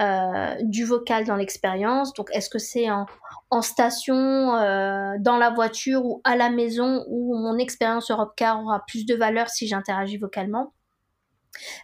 [0.00, 2.12] euh, du vocal dans l'expérience.
[2.14, 7.36] Donc, est-ce que c'est en, station, euh, dans la voiture ou à la maison où
[7.36, 10.72] mon expérience Europcar aura plus de valeur si j'interagis vocalement?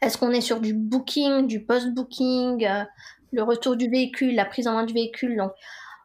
[0.00, 2.84] Est-ce qu'on est sur du booking, du post-booking, euh,
[3.32, 5.36] le retour du véhicule, la prise en main du véhicule?
[5.36, 5.50] Donc,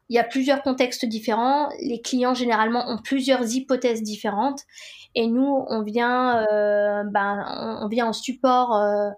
[0.08, 1.68] il y a plusieurs contextes différents.
[1.80, 4.62] Les clients généralement ont plusieurs hypothèses différentes.
[5.14, 9.10] Et nous, on vient, euh, ben, on vient en support euh,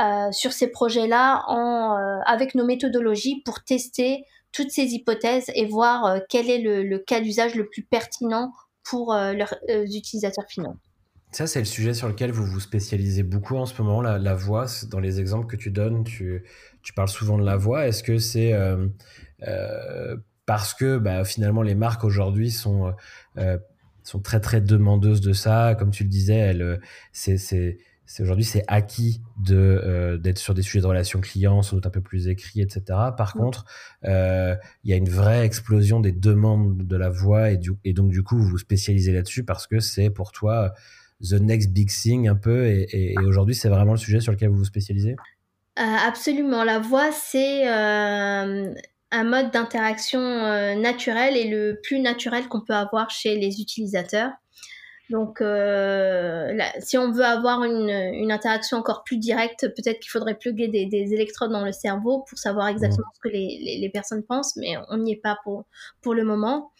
[0.00, 6.20] euh, sur ces projets-là en, avec nos méthodologies pour tester toutes ces hypothèses et voir
[6.28, 10.74] quel est le, cas d'usage le plus pertinent pour leurs utilisateurs finaux.
[11.32, 14.64] Ça, c'est le sujet sur lequel vous vous spécialisez beaucoup en ce moment, la, voix.
[14.90, 16.42] Dans les exemples que tu donnes, tu,
[16.82, 17.86] tu parles souvent de la voix.
[17.86, 18.54] Est-ce que c'est
[20.46, 22.94] parce que bah, finalement les marques aujourd'hui sont
[24.08, 25.74] sont très très demandeuses de ça.
[25.78, 26.78] Comme tu le disais, euh,
[27.12, 27.78] c'est,
[28.20, 31.90] aujourd'hui c'est acquis de euh, d'être sur des sujets de relations clients, sans doute un
[31.90, 32.82] peu plus écrits, etc.
[33.16, 33.40] Par mm.
[33.40, 33.64] contre,
[34.04, 37.92] euh, il y a une vraie explosion des demandes de la voix et, du, et
[37.92, 40.72] donc du coup vous vous spécialisez là-dessus parce que c'est pour toi
[41.20, 44.48] the next big thing un peu et, et, aujourd'hui c'est vraiment le sujet sur lequel
[44.48, 45.16] vous vous spécialisez?
[45.76, 47.68] absolument, la voix c'est
[49.10, 54.32] un mode d'interaction euh, naturel et le plus naturel qu'on peut avoir chez les utilisateurs.
[55.10, 60.34] Donc, euh, si on veut avoir une, une, interaction encore plus directe, peut-être qu'il faudrait
[60.34, 63.14] plugger des, des, électrodes dans le cerveau pour savoir exactement mmh.
[63.14, 65.64] ce que les, les, les, personnes pensent, mais on n'y est pas pour,
[66.02, 66.72] pour le moment.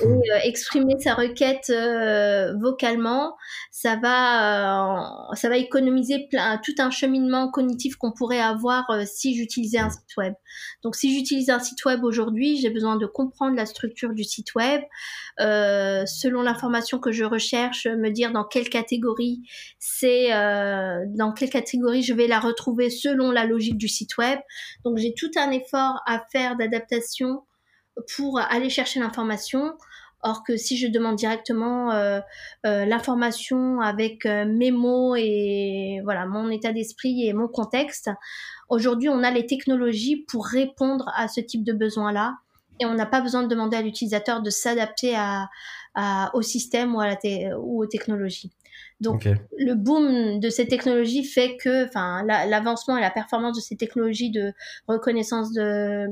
[0.00, 0.22] Et mmh.
[0.32, 3.36] euh, exprimer sa requête euh, vocalement,
[3.70, 9.36] ça va, euh, ça va économiser plein, tout un cheminement cognitif qu'on pourrait avoir si
[9.36, 10.32] j'utilisais un site web.
[10.82, 14.54] Donc, si j'utilise un site web aujourd'hui, j'ai besoin de comprendre la structure du site
[14.54, 14.80] web.
[15.38, 19.42] selon l'information que je recherche, me dire dans quelle catégorie
[19.78, 24.38] c'est, euh, dans quelle catégorie je vais la retrouver selon la logique du site web.
[24.84, 27.42] Donc j'ai tout un effort à faire d'adaptation
[28.16, 29.74] pour aller chercher l'information.
[30.26, 32.18] Or que si je demande directement euh,
[32.64, 38.10] euh, l'information avec mes mots et voilà mon état d'esprit et mon contexte,
[38.70, 42.36] aujourd'hui on a les technologies pour répondre à ce type de besoin-là
[42.80, 45.48] et on n'a pas besoin de demander à l'utilisateur de s'adapter à,
[46.34, 47.16] au système ou, à la
[47.58, 48.50] ou aux technologies.
[49.00, 49.28] Donc
[49.58, 54.30] le boom de ces technologies fait que, enfin, l'avancement et la performance de ces technologies
[54.30, 54.52] de
[54.86, 56.06] reconnaissance de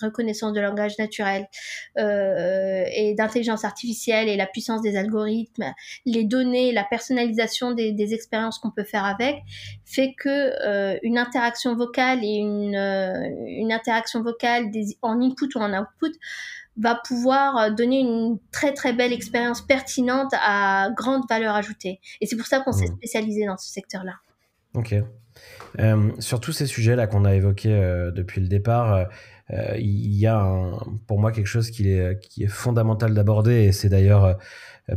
[0.00, 1.46] reconnaissance de langage naturel
[1.98, 5.72] euh, et d'intelligence artificielle et la puissance des algorithmes,
[6.04, 9.42] les données, la personnalisation des, des expériences qu'on peut faire avec,
[9.84, 15.48] fait que euh, une interaction vocale et une euh, une interaction vocale des, en input
[15.54, 16.12] ou en output
[16.78, 22.00] va pouvoir donner une très très belle expérience pertinente à grande valeur ajoutée.
[22.20, 22.96] Et c'est pour ça qu'on s'est mmh.
[22.96, 24.14] spécialisé dans ce secteur-là.
[24.74, 24.94] Ok.
[25.78, 29.08] Euh, sur tous ces sujets-là qu'on a évoqués euh, depuis le départ,
[29.78, 30.44] il y a
[31.06, 34.38] pour moi quelque chose qui est, qui est fondamental d'aborder, et c'est d'ailleurs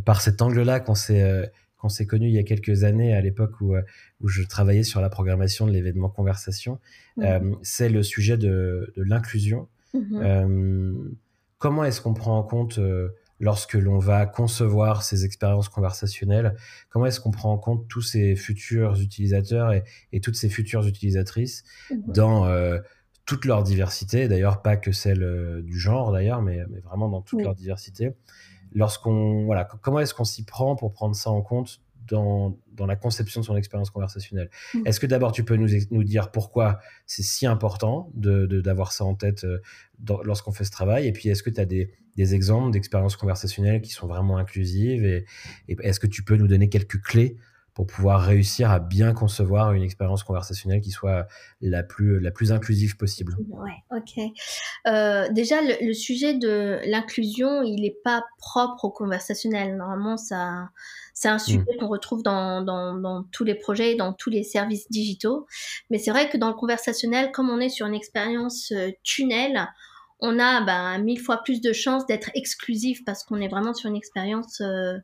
[0.05, 3.61] par cet angle-là qu'on s'est qu'on s'est connu il y a quelques années, à l'époque
[3.61, 3.75] où,
[4.21, 6.79] où je travaillais sur la programmation de l'événement Conversation,
[7.17, 7.57] mmh.
[7.61, 9.67] c'est le sujet de, de l'inclusion.
[9.93, 11.13] Mmh.
[11.59, 16.55] Comment est-ce qu'on prend en compte euh, lorsque l'on va concevoir ces expériences conversationnelles
[16.89, 19.73] Comment est-ce qu'on prend en compte tous ces futurs utilisateurs
[20.11, 22.79] et, toutes ces futures utilisatrices mmh dans euh,
[23.29, 27.43] toute leur diversité, d'ailleurs pas que celle euh, du genre d'ailleurs, mais, vraiment dans toute
[27.43, 28.13] leur diversité.
[28.73, 32.95] Lorsqu'on voilà, comment est-ce qu'on s'y prend pour prendre ça en compte dans, dans la
[32.95, 34.49] conception de son expérience conversationnelle?
[34.73, 34.79] Mmh.
[34.85, 38.91] Est-ce que d'abord tu peux nous, nous dire pourquoi c'est si important d'avoir de, d'avoir
[38.93, 39.59] ça en tête euh,
[40.23, 41.05] lorsqu'on fait ce travail?
[41.05, 45.05] Et puis est-ce que tu as des, des exemples d'expériences conversationnelles qui sont vraiment inclusives
[45.05, 45.25] Et,
[45.69, 47.37] et est-ce que tu peux nous donner quelques clés
[47.73, 51.27] pour pouvoir réussir à bien concevoir une expérience conversationnelle qui soit
[51.61, 53.37] la plus, la plus inclusive possible?
[53.47, 54.21] Ouais, ok.
[54.85, 59.77] Euh, déjà, le, sujet de l'inclusion, il n'est pas propre au conversationnel.
[59.77, 60.71] Normalement, ça,
[61.13, 61.39] c'est un hmm.
[61.39, 65.47] sujet qu'on retrouve dans, dans, dans, tous les projets, dans tous les services digitaux.
[65.89, 69.69] Mais c'est vrai que dans le conversationnel, comme on est sur une expérience euh, tunnel,
[70.19, 73.89] on a bah, mille fois plus de chances d'être exclusif parce qu'on est vraiment sur
[73.89, 74.97] une expérience euh,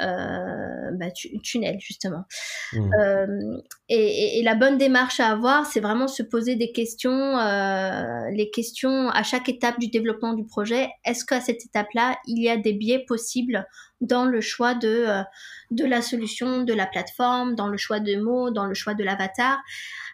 [0.00, 1.06] euh, bah,
[1.42, 2.24] tunnel justement.
[2.72, 2.94] Mmh.
[2.94, 8.50] Euh, et, la bonne démarche à avoir, c'est vraiment se poser des questions, euh, les
[8.50, 10.88] questions à chaque étape du développement du projet.
[11.04, 13.66] Est-ce qu'à cette étape-là, il y a des biais possibles
[14.00, 15.06] dans le choix de
[15.70, 19.04] de la solution, de la plateforme, dans le choix de mots, dans le choix de
[19.04, 19.60] l'avatar?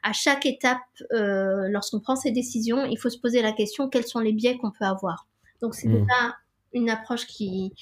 [0.02, 0.78] À chaque étape,
[1.10, 4.70] lorsqu'on prend ces décisions, il faut se poser la question quels sont les biais qu'on
[4.70, 5.26] peut avoir?
[5.62, 6.00] Donc c'est mmh.
[6.00, 6.36] déjà
[6.72, 7.72] une approche qui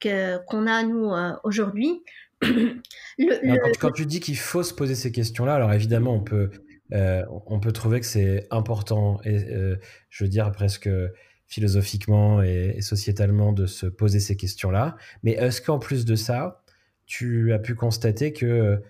[0.00, 2.02] qu'on a nous euh, aujourd'hui.
[3.80, 6.50] quand, tu dis qu'il faut se poser ces questions-là, alors évidemment on peut
[6.92, 9.76] euh, on peut trouver que c'est important et euh,
[10.10, 10.90] je veux dire presque
[11.46, 14.96] philosophiquement et, sociétalement de se poser ces questions-là.
[15.22, 16.62] Mais est-ce qu'en plus de ça,
[17.06, 18.82] tu as pu constater que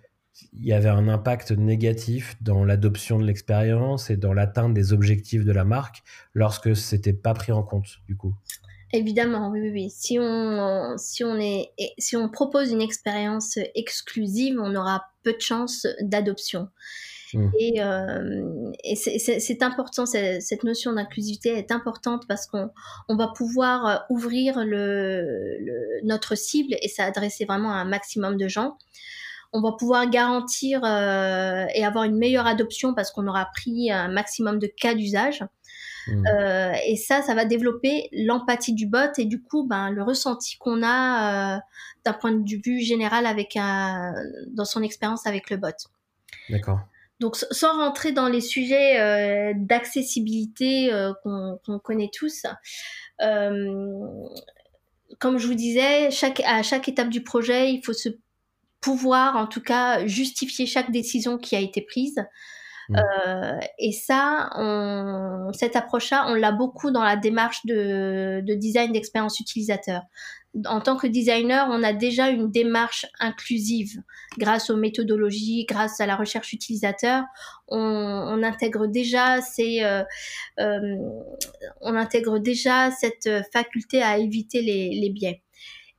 [0.54, 5.44] il y avait un impact négatif dans l'adoption de l'expérience et dans l'atteinte des objectifs
[5.44, 6.02] de la marque
[6.34, 8.34] lorsque c'était pas pris en compte du coup?
[8.92, 9.90] Évidemment, oui, oui, oui.
[9.90, 15.40] Si on, si on est, si on propose une expérience exclusive, on aura peu de
[15.40, 16.68] chances d'adoption.
[17.33, 17.48] Mmh.
[17.59, 22.68] Et, euh, et c'est important, cette notion d'inclusivité est importante parce qu'on
[23.09, 28.48] on va pouvoir ouvrir le, le, notre cible et s'adresser vraiment à un maximum de
[28.48, 28.76] gens.
[29.55, 34.09] On va pouvoir garantir euh, et avoir une meilleure adoption parce qu'on aura pris un
[34.09, 35.44] maximum de cas d'usage.
[36.06, 36.26] Mm.
[36.26, 40.56] Euh, et ça, ça va développer l'empathie du bot et du coup, ben, le ressenti
[40.58, 41.60] qu'on a euh,
[42.04, 44.14] d'un point de vue général avec un,
[44.48, 45.68] dans son expérience avec le bot.
[46.48, 46.80] D'accord.
[47.20, 50.90] Donc, sans rentrer dans les sujets euh, d'accessibilité
[51.22, 52.42] qu'on connaît tous,
[55.18, 58.08] comme je vous disais, chaque, à chaque étape du projet, il faut se
[58.80, 62.16] pouvoir, en tout cas, justifier chaque décision qui a été prise.
[62.88, 62.96] Mm.
[62.96, 68.92] Euh, et ça, on, cette approche-là, on l'a beaucoup dans la démarche de, de design
[68.92, 70.02] d'expérience utilisateur.
[70.66, 74.02] En tant que designer, on a déjà une démarche inclusive
[74.36, 77.24] grâce aux méthodologies, grâce à la recherche utilisateur.
[77.68, 80.02] On, intègre déjà ces, euh,
[80.60, 80.96] euh,
[81.80, 85.42] on intègre déjà cette faculté à éviter les, biais.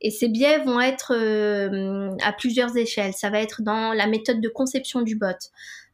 [0.00, 1.14] Et ces biais vont être
[2.22, 3.14] à plusieurs échelles.
[3.14, 5.26] Ça va être dans la méthode de conception du bot.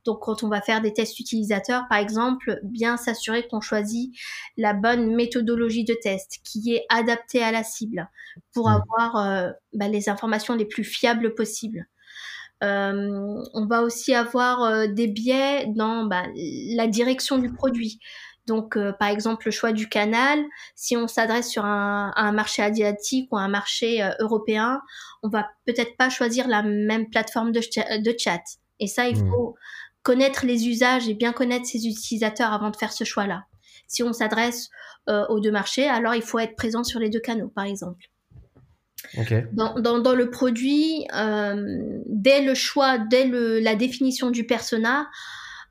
[0.05, 4.15] Donc quand on va faire des tests utilisateurs, par exemple, bien s'assurer qu'on choisit
[4.57, 8.09] la bonne méthodologie de test qui est adaptée à la cible
[8.53, 8.83] pour mmh.
[8.83, 11.87] avoir euh, bah, les informations les plus fiables possibles.
[12.63, 18.01] Euh, on va aussi avoir euh, des biais dans bah, la direction du produit.
[18.47, 20.43] Donc, par exemple, le choix du canal,
[20.75, 24.81] si on s'adresse sur un, un, marché asiatique ou un marché européen,
[25.23, 28.43] on va peut-être pas choisir la même plateforme de, de chat.
[28.81, 29.31] Et ça, il mmh.
[29.31, 29.55] faut
[30.03, 33.45] connaître les usages et bien connaître ses utilisateurs avant de faire ce choix-là.
[33.87, 34.71] Si on s'adresse
[35.09, 38.07] euh, aux deux marchés, alors il faut être présent sur les deux canaux, par exemple.
[39.53, 45.09] Dans, dans, le produit, euh, dès le choix, dès le, la définition du persona,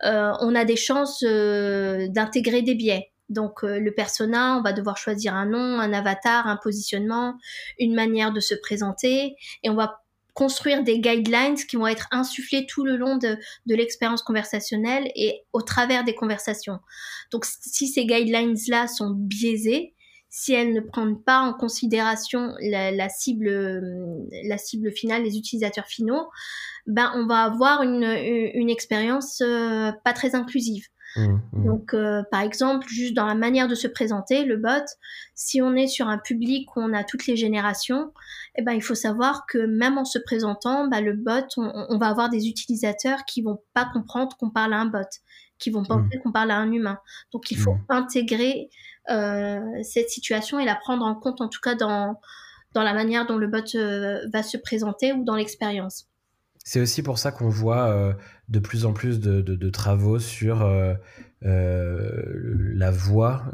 [0.03, 3.11] euh, on a des chances d'intégrer des biais.
[3.29, 7.35] Donc le persona, on va devoir choisir un nom, un avatar, un positionnement,
[7.77, 10.01] une manière de se présenter, et on va
[10.39, 15.61] construire des guidelines qui vont être insufflés tout le long de, l'expérience conversationnelle et au
[15.61, 16.79] travers des conversations.
[17.29, 19.95] Donc si ces guidelines-là sont biaisées,
[20.29, 23.49] si elles ne prennent pas en considération la, la, cible,
[24.45, 26.29] la cible finale, les utilisateurs finaux,
[26.87, 30.85] ben on va avoir une, une expérience euh, pas très inclusive.
[31.15, 31.65] Mmh, mmh.
[31.65, 34.85] Donc, euh, par exemple, juste dans la manière de se présenter, le bot,
[35.35, 38.13] si on est sur un public où on a toutes les générations,
[38.55, 42.07] eh ben, il faut savoir que même en se présentant, bah, le bot, on, va
[42.07, 44.99] avoir des utilisateurs qui vont pas comprendre qu'on parle à un bot,
[45.57, 46.21] qui vont penser mmh.
[46.21, 46.99] qu'on parle à un humain.
[47.33, 48.69] Donc, il faut intégrer
[49.09, 52.19] euh, cette situation et la prendre en compte, en tout cas dans,
[52.73, 56.05] dans la manière dont le bot euh, va se présenter ou dans l'expérience.
[56.63, 58.13] C'est aussi pour ça qu'on voit euh,
[58.49, 60.93] de plus en plus de, travaux sur euh,
[61.45, 62.23] euh,
[62.73, 63.45] la voix,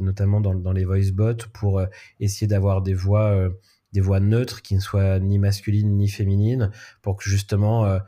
[0.00, 1.82] notamment dans, les voice bots, pour
[2.20, 3.48] essayer d'avoir des voix,
[3.92, 6.70] des voix neutres qui ne soient ni masculines ni féminines,
[7.02, 7.98] pour que justement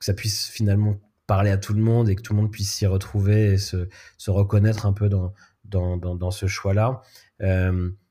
[0.00, 2.86] ça puisse finalement parler à tout le monde et que tout le monde puisse s'y
[2.86, 3.86] retrouver et se,
[4.28, 7.02] reconnaître un peu dans ce choix-là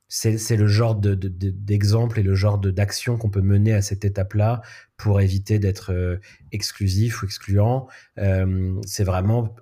[0.07, 4.61] c'est le genre d'exemple de, et le genre d'action qu'on peut mener à cette étape-là
[4.97, 6.17] pour éviter d'être euh,
[6.51, 7.87] exclusif ou excluant.
[8.19, 9.55] Euh, c'est vraiment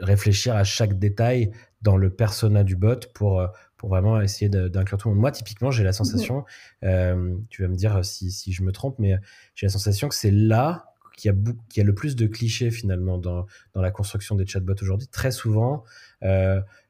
[0.00, 4.98] réfléchir à chaque détail dans le persona du bot pour, euh, pour vraiment essayer d'inclure
[4.98, 5.20] tout le monde.
[5.20, 6.44] Moi, typiquement, j'ai la sensation,
[6.80, 9.16] tu vas me dire si, si je me trompe, mais
[9.54, 11.36] j'ai la sensation que c'est là qu'il y, a
[11.76, 15.06] y a le plus de clichés finalement dans, dans la construction des chatbots aujourd'hui.
[15.08, 15.84] Très souvent,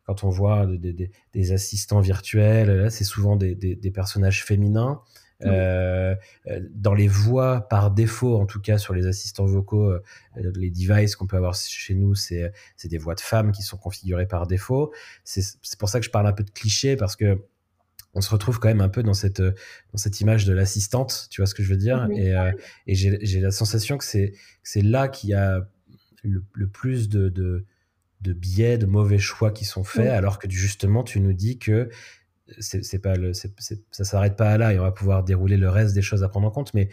[0.05, 5.01] quand on voit des, assistants virtuels, c'est souvent des, personnages féminins.
[5.43, 6.15] Euh,
[6.47, 10.03] euh, dans les voix par défaut, en tout cas sur les assistants vocaux, euh,
[10.55, 12.53] les devices qu'on peut avoir chez nous, c'est
[12.85, 14.93] des voix de femmes qui sont configurées par défaut.
[15.25, 17.43] C'est pour ça que je parle un peu de cliché parce que
[18.17, 21.41] on se retrouve quand même un peu dans cette dans cette image de l'assistante, tu
[21.41, 22.09] vois ce que je veux dire?
[22.13, 22.33] Et,
[22.87, 25.67] et j'ai la sensation que c'est là qu'il y a
[26.23, 27.65] le, plus de, de
[28.25, 31.91] de biais, de mauvais choix qui sont faits, alors que justement, tu nous dis que
[32.59, 36.03] c'est pas le, ça s'arrête pas là et on va pouvoir dérouler le reste des
[36.03, 36.89] choses à prendre en compte, mais,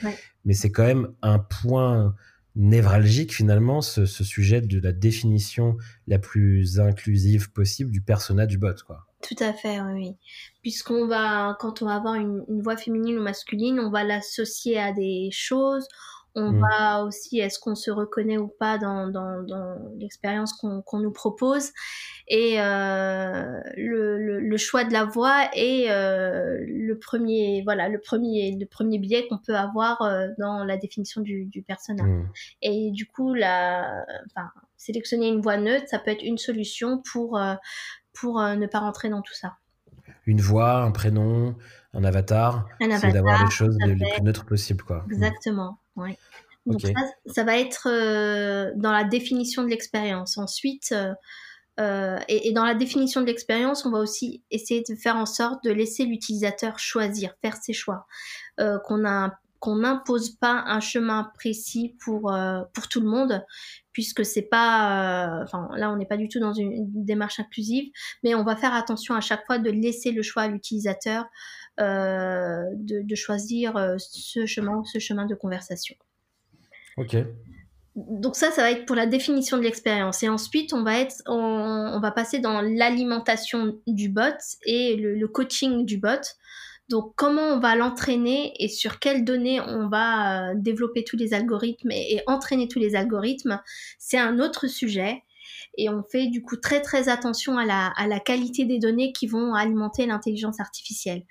[0.46, 2.16] mais c'est quand même un point
[2.56, 8.76] névralgique finalement, ce, sujet de la définition la plus inclusive possible du persona du bot,
[8.86, 9.08] quoi.
[9.22, 10.18] Tout à fait, oui.
[10.64, 14.80] Puisqu'on va, quand on va avoir une, une voix féminine ou masculine, on va l'associer
[14.80, 15.88] à des choses,
[16.34, 16.62] On Mm.
[16.62, 21.12] va aussi, est-ce qu'on se reconnaît ou pas dans, dans, dans l'expérience qu'on qu'on nous
[21.12, 21.72] propose
[22.28, 28.00] Et euh, le, le, le choix de la voix est euh, le premier, voilà, le
[28.00, 32.08] premier, le premier biais qu'on peut avoir euh, dans la définition du, du personnage.
[32.08, 32.30] Mm.
[32.62, 37.40] Et du coup, la, enfin, sélectionner une voix neutre, ça peut être une solution pour,
[38.14, 39.58] pour ne pas rentrer dans tout ça.
[40.26, 41.56] Une voix, un prénom,
[41.94, 42.66] un avatar.
[42.80, 45.04] Un C'est d'avoir avatar, les choses les, plus neutres possibles, quoi.
[45.08, 45.12] Mm.
[45.14, 46.18] Exactement, ouais.
[46.66, 46.92] Donc ça,
[47.26, 50.38] ça va être euh, dans la définition de l'expérience.
[50.38, 51.14] Ensuite, euh,
[51.80, 55.26] euh, et, et dans la définition de l'expérience, on va aussi essayer de faire en
[55.26, 58.06] sorte de laisser l'utilisateur choisir, faire ses choix,
[58.60, 62.34] euh, qu'on n'impose pas un chemin précis pour
[62.74, 63.44] pour tout le monde,
[63.94, 67.40] puisque c'est pas, euh, enfin là on n'est pas du tout dans une, une démarche
[67.40, 67.92] inclusive,
[68.24, 71.26] mais on va faire attention à chaque fois de laisser le choix à l'utilisateur
[71.80, 75.96] euh, de, de choisir euh, ce chemin ce chemin de conversation.
[76.98, 77.18] Ok.
[77.96, 80.24] Donc ça, ça va être pour la définition de l'expérience.
[80.24, 84.22] Et ensuite, on va être, on, on va passer dans l'alimentation du bot
[84.66, 86.22] et le, le coaching du bot.
[86.92, 91.34] Donc comment on va l'entraîner et sur quelles données on va euh, développer tous les
[91.34, 93.62] algorithmes et, et entraîner tous les algorithmes,
[93.98, 95.24] c'est un autre sujet.
[95.78, 99.14] Et on fait du coup très très attention à la, à la qualité des données
[99.14, 101.24] qui vont alimenter l'intelligence artificielle.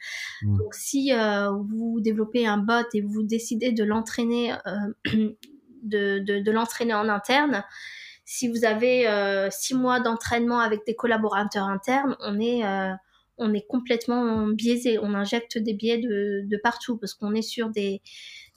[0.42, 0.58] Mm.
[0.58, 4.94] Donc si euh, vous développez un bot et vous décidez de l'entraîner euh,
[5.82, 7.64] de, de, de l'entraîner en interne.
[8.24, 12.62] Si vous avez euh, six mois d'entraînement avec des collaborateurs internes, on est,
[13.41, 14.99] on est complètement biaisé.
[14.99, 18.01] On injecte des biais de, partout parce qu'on est sur des,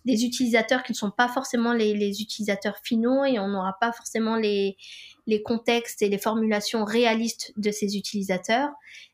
[0.06, 3.92] des utilisateurs qui ne sont pas forcément les, les utilisateurs finaux et on n'aura pas
[3.92, 4.78] forcément les,
[5.26, 8.70] les contextes et les formulations réalistes de ces utilisateurs.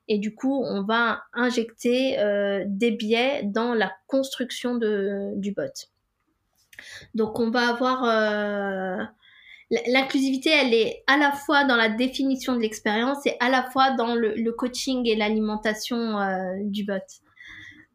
[0.07, 5.87] Et du coup, on va injecter euh, des biais dans la construction de, du bot.
[7.13, 9.03] Donc on va avoir euh,
[9.69, 13.91] l'inclusivité, elle est à la fois dans la définition de l'expérience et à la fois
[13.91, 16.95] dans le, coaching et l'alimentation euh, du bot.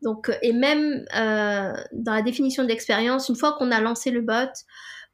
[0.03, 4.21] Donc et même euh, dans la définition de l'expérience, une fois qu'on a lancé le
[4.21, 4.53] bot,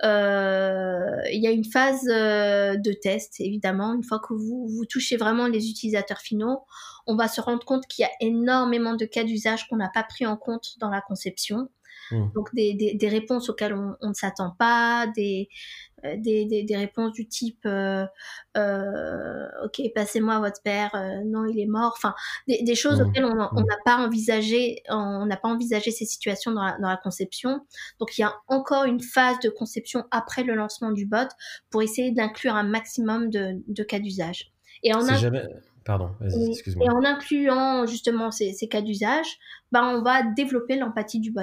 [0.03, 3.95] euh, il y a une phase euh, de test évidemment.
[3.95, 6.65] Une fois que vous touchez vraiment les utilisateurs finaux,
[7.07, 10.03] on va se rendre compte qu'il y a énormément de cas d'usage qu'on n'a pas
[10.03, 11.69] pris en compte dans la conception.
[12.11, 12.33] Mm.
[12.35, 15.49] Donc des, des, des, réponses auxquelles on, on ne s'attend pas, des,
[16.05, 18.07] euh, des, des, des, réponses du type euh,
[18.57, 22.15] euh, ok passez-moi votre père, euh, non il est mort, enfin
[22.49, 23.07] des, des choses Mm.
[23.07, 23.67] auxquelles on n'a Mm.
[23.85, 27.61] pas envisagé, on n'a pas envisagé ces situations dans la, dans la conception.
[27.99, 31.29] Donc il y a encore une phase de conception après le lancement du bot
[31.71, 34.53] pour essayer d'inclure un maximum de, de cas d'usage.
[34.83, 35.43] Et jamais...
[35.85, 36.87] Pardon, et, excuse-moi.
[36.87, 39.27] et en incluant justement ces, ces cas d'usage,
[39.73, 41.43] bah, on va développer l'empathie du bot.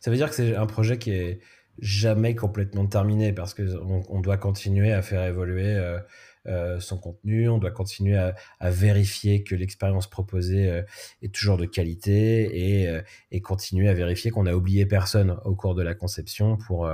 [0.00, 1.40] Ça veut dire que c'est un projet qui est
[1.78, 5.98] jamais complètement terminé parce qu'on on doit continuer à faire évoluer euh,
[6.46, 8.34] euh, son contenu, on doit continuer à,
[8.70, 10.82] vérifier que l'expérience proposée euh,
[11.22, 15.74] est toujours de qualité et, et continuer à vérifier qu'on n'a oublié personne au cours
[15.74, 16.90] de la conception pour,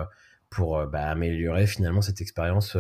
[0.51, 2.77] pour bah, améliorer finalement cette expérience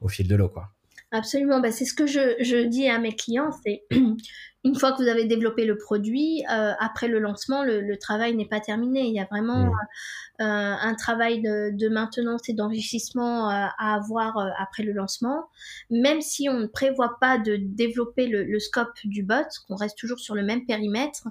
[0.00, 0.48] au fil de l'eau.
[0.48, 0.73] quoi.
[1.14, 3.84] Absolument, bah, c'est ce que je, je, dis à mes clients, c'est
[4.64, 8.34] une fois que vous avez développé le produit, euh, après le lancement, le, le travail
[8.34, 9.02] n'est pas terminé.
[9.02, 9.70] Il y a vraiment mmh.
[10.40, 10.44] euh,
[10.80, 15.44] un travail de, de maintenance et d'enrichissement euh, à avoir euh, après le lancement.
[15.88, 19.96] Même si on ne prévoit pas de développer le, le scope du bot, qu'on reste
[19.96, 21.28] toujours sur le même périmètre,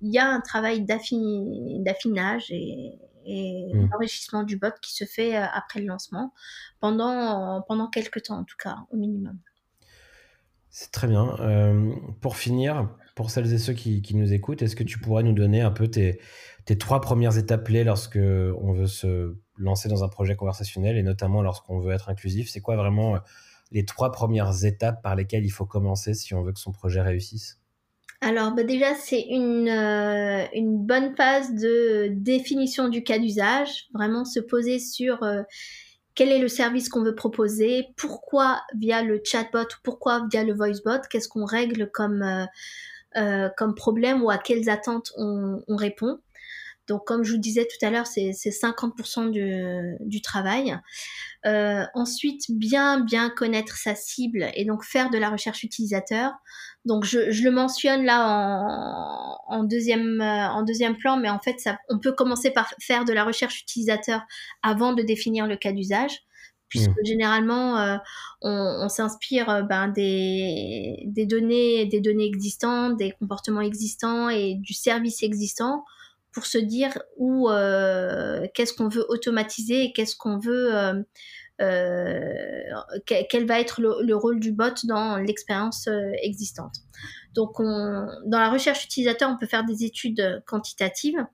[0.00, 2.92] il y a un travail d'affinage et,
[3.28, 3.90] et mmh.
[3.90, 6.32] l'enrichissement du bot qui se fait euh, après le lancement
[6.80, 9.38] pendant, pendant quelques temps en tout cas, au minimum.
[10.70, 11.36] C'est très bien.
[11.40, 15.22] Euh, pour finir, pour celles et ceux qui, qui nous écoutent, est-ce que tu pourrais
[15.22, 16.20] nous donner un peu tes,
[16.64, 21.02] tes trois premières étapes clés lorsque on veut se lancer dans un projet conversationnel et
[21.02, 22.48] notamment lorsqu'on veut être inclusif?
[22.50, 23.18] C'est quoi vraiment euh,
[23.72, 27.00] les trois premières étapes par lesquelles il faut commencer si on veut que son projet
[27.00, 27.57] réussisse?
[28.20, 34.24] Alors bah déjà c'est une, euh, une bonne phase de définition du cas d'usage, vraiment
[34.24, 35.42] se poser sur euh,
[36.16, 41.00] quel est le service qu'on veut proposer, pourquoi via le chatbot, pourquoi via le voicebot,
[41.08, 42.48] qu'est-ce qu'on règle comme,
[43.16, 46.18] euh, problème ou à quelles attentes on, répond.
[46.88, 50.78] Donc comme je vous disais tout à l'heure, c'est 50% du, du travail.
[51.46, 56.32] Euh, ensuite, bien bien connaître sa cible et donc faire de la recherche utilisateur.
[56.84, 61.60] Donc je, je le mentionne là en, en, deuxième, en deuxième plan, mais en fait,
[61.60, 64.22] ça, on peut commencer par faire de la recherche utilisateur
[64.62, 66.22] avant de définir le cas d'usage
[66.68, 67.04] puisque mmh.
[67.06, 67.96] généralement euh,
[68.42, 74.74] on, on s'inspire ben, des, des données des données existantes, des comportements existants et du
[74.74, 75.84] service existant
[76.38, 77.48] pour se dire où
[78.54, 81.04] qu'est-ce qu'on veut automatiser et qu'est-ce qu'on veut
[83.06, 85.88] quel va être le, rôle du bot dans l'expérience
[86.22, 86.76] existante.
[87.34, 91.26] Donc, on, dans la recherche utilisateur, on peut faire des études quantitatives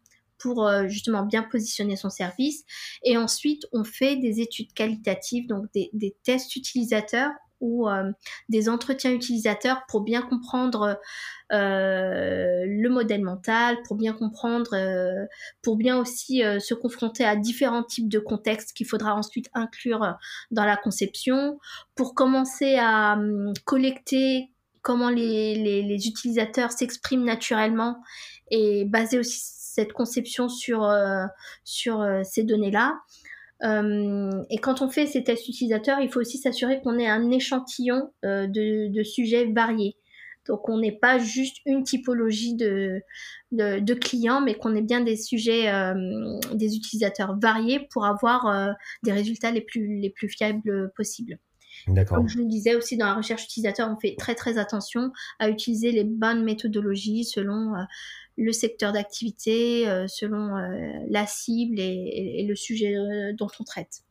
[0.45, 2.65] pour euh, justement bien positionner son service.
[3.03, 7.31] Et ensuite, on fait des études qualitatives, donc des, tests utilisateurs
[7.61, 8.11] ou euh,
[8.49, 10.99] des entretiens utilisateurs pour bien comprendre
[11.53, 14.77] euh, le modèle mental, pour bien comprendre,
[15.63, 20.17] pour bien aussi se confronter à différents types de contextes qu'il faudra ensuite inclure
[20.51, 21.59] dans la conception,
[21.95, 24.51] pour commencer à hum, collecter
[24.83, 27.97] comment les, les utilisateurs s'expriment naturellement
[28.51, 31.27] et baser aussi cette conception sur, euh,
[31.65, 32.95] sur euh, ces données-là.
[33.65, 37.31] Euh, et quand on fait ces tests utilisateurs, il faut aussi s'assurer qu'on ait un
[37.31, 39.97] échantillon de, sujets variés.
[40.47, 43.01] Donc on n'est pas juste une typologie de,
[43.95, 45.73] clients, mais qu'on ait bien des sujets,
[46.53, 51.39] des utilisateurs variés pour avoir des résultats les plus fiables possibles.
[52.07, 55.51] Comme je le disais aussi dans la recherche utilisateur, on fait très très attention à
[55.51, 57.75] utiliser les bonnes méthodologies selon
[58.37, 64.03] le secteur d'activité, euh, selon euh, la cible et, le sujet euh, dont on traite.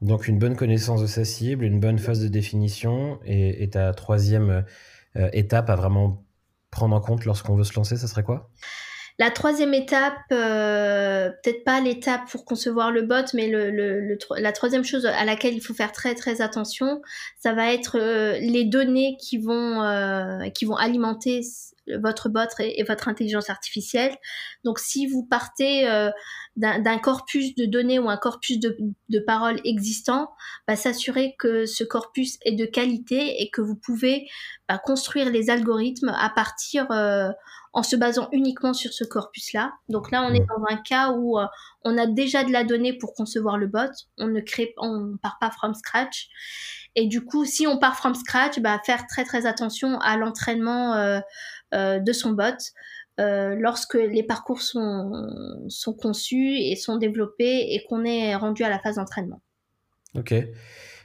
[0.00, 4.64] Donc une bonne connaissance de sa cible, une bonne phase de définition et, ta troisième
[5.14, 6.24] étape à vraiment
[6.72, 8.50] prendre en compte lorsqu'on veut se lancer, ça serait quoi?
[9.22, 13.52] La troisième étape, peut-être pas l'étape pour concevoir le bot, mais
[14.36, 17.02] la troisième chose à laquelle il faut faire très très attention,
[17.38, 17.98] ça va être
[18.40, 19.80] les données qui vont,
[20.52, 21.42] qui vont alimenter
[22.00, 24.16] votre bot et, votre intelligence artificielle.
[24.64, 26.10] Donc si vous partez euh,
[26.56, 28.76] d'un corpus de données ou un corpus de,
[29.08, 30.30] de paroles existant,
[30.66, 34.28] bah, s'assurer que ce corpus est de qualité et que vous pouvez
[34.68, 37.30] bah, construire les algorithmes à partir euh,
[37.72, 39.72] en se basant uniquement sur ce corpus-là.
[39.88, 41.46] Donc là, on est dans un cas où euh,
[41.84, 43.90] on a déjà de la donnée pour concevoir le bot.
[44.18, 46.28] On ne crée, on part pas from scratch.
[46.94, 50.94] Et du coup, si on part from scratch, bah, faire très très attention à l'entraînement
[50.94, 51.20] euh,
[51.72, 52.72] de son bot.
[53.20, 55.12] Euh, lorsque les parcours sont,
[55.68, 59.42] sont conçus et sont développés et qu'on est rendu à la phase d'entraînement.
[60.14, 60.34] Ok.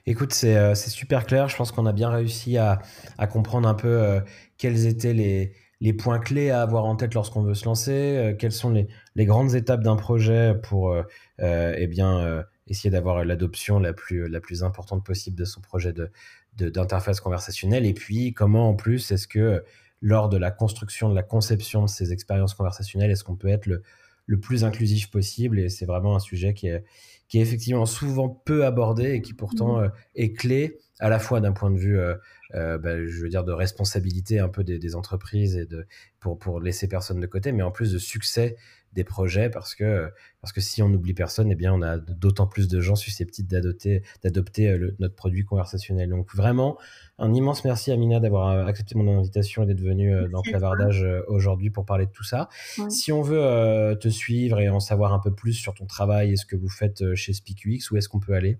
[0.05, 1.49] Écoute, c'est super clair.
[1.49, 2.79] Je pense qu'on a bien réussi à,
[3.17, 4.21] à comprendre un peu
[4.57, 5.51] quels étaient les,
[5.81, 9.25] les, points clés à avoir en tête lorsqu'on veut se lancer, quelles sont les, les
[9.25, 10.95] grandes étapes d'un projet pour
[11.39, 16.09] eh bien, essayer d'avoir l'adoption la plus, la plus importante possible de son projet de,
[16.55, 17.85] d'interface conversationnelle.
[17.85, 19.61] Et puis, comment en plus est-ce que
[20.01, 23.65] lors de la construction, de la conception de ces expériences conversationnelles, est-ce qu'on peut être
[23.65, 23.81] le,
[24.25, 25.59] le plus inclusif possible?
[25.59, 26.83] Et c'est vraiment un sujet qui est,
[27.27, 29.83] qui est effectivement souvent peu abordé et qui pourtant mmh.
[29.83, 32.15] euh, est clé à la fois d'un point de vue, euh,
[32.55, 35.85] euh, bah, je veux dire, de responsabilité un peu des, des, entreprises et de,
[36.19, 38.55] pour, pour laisser personne de côté, mais en plus de succès
[38.93, 40.11] des projets parce que,
[40.41, 43.47] parce que si on n'oublie personne, eh bien, on a d'autant plus de gens susceptibles
[43.47, 46.09] d'adopter, d'adopter euh, notre produit conversationnel.
[46.09, 46.77] Donc, vraiment,
[47.19, 51.05] un immense merci, Amina, d'avoir euh, accepté mon invitation et d'être venue euh, dans Clavardage
[51.27, 52.49] aujourd'hui pour parler de tout ça.
[52.89, 56.35] Si on veut te suivre et en savoir un peu plus sur ton travail et
[56.35, 58.57] ce que vous faites chez SpeakUX, où est-ce qu'on peut aller?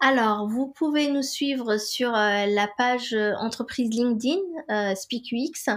[0.00, 4.40] Alors, vous pouvez nous suivre sur la page entreprise LinkedIn,
[4.70, 5.70] euh, SpeakUX.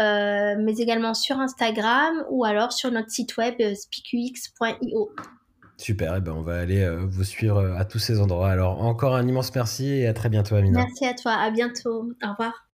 [0.00, 5.10] Euh, mais également sur Instagram ou alors sur notre site web euh, speakux.io.
[5.76, 8.50] Super, et eh ben on va aller euh, vous suivre à tous ces endroits.
[8.50, 10.84] Alors encore un immense merci et à très bientôt Amina.
[10.84, 12.12] Merci à toi, à bientôt.
[12.22, 12.71] Au revoir.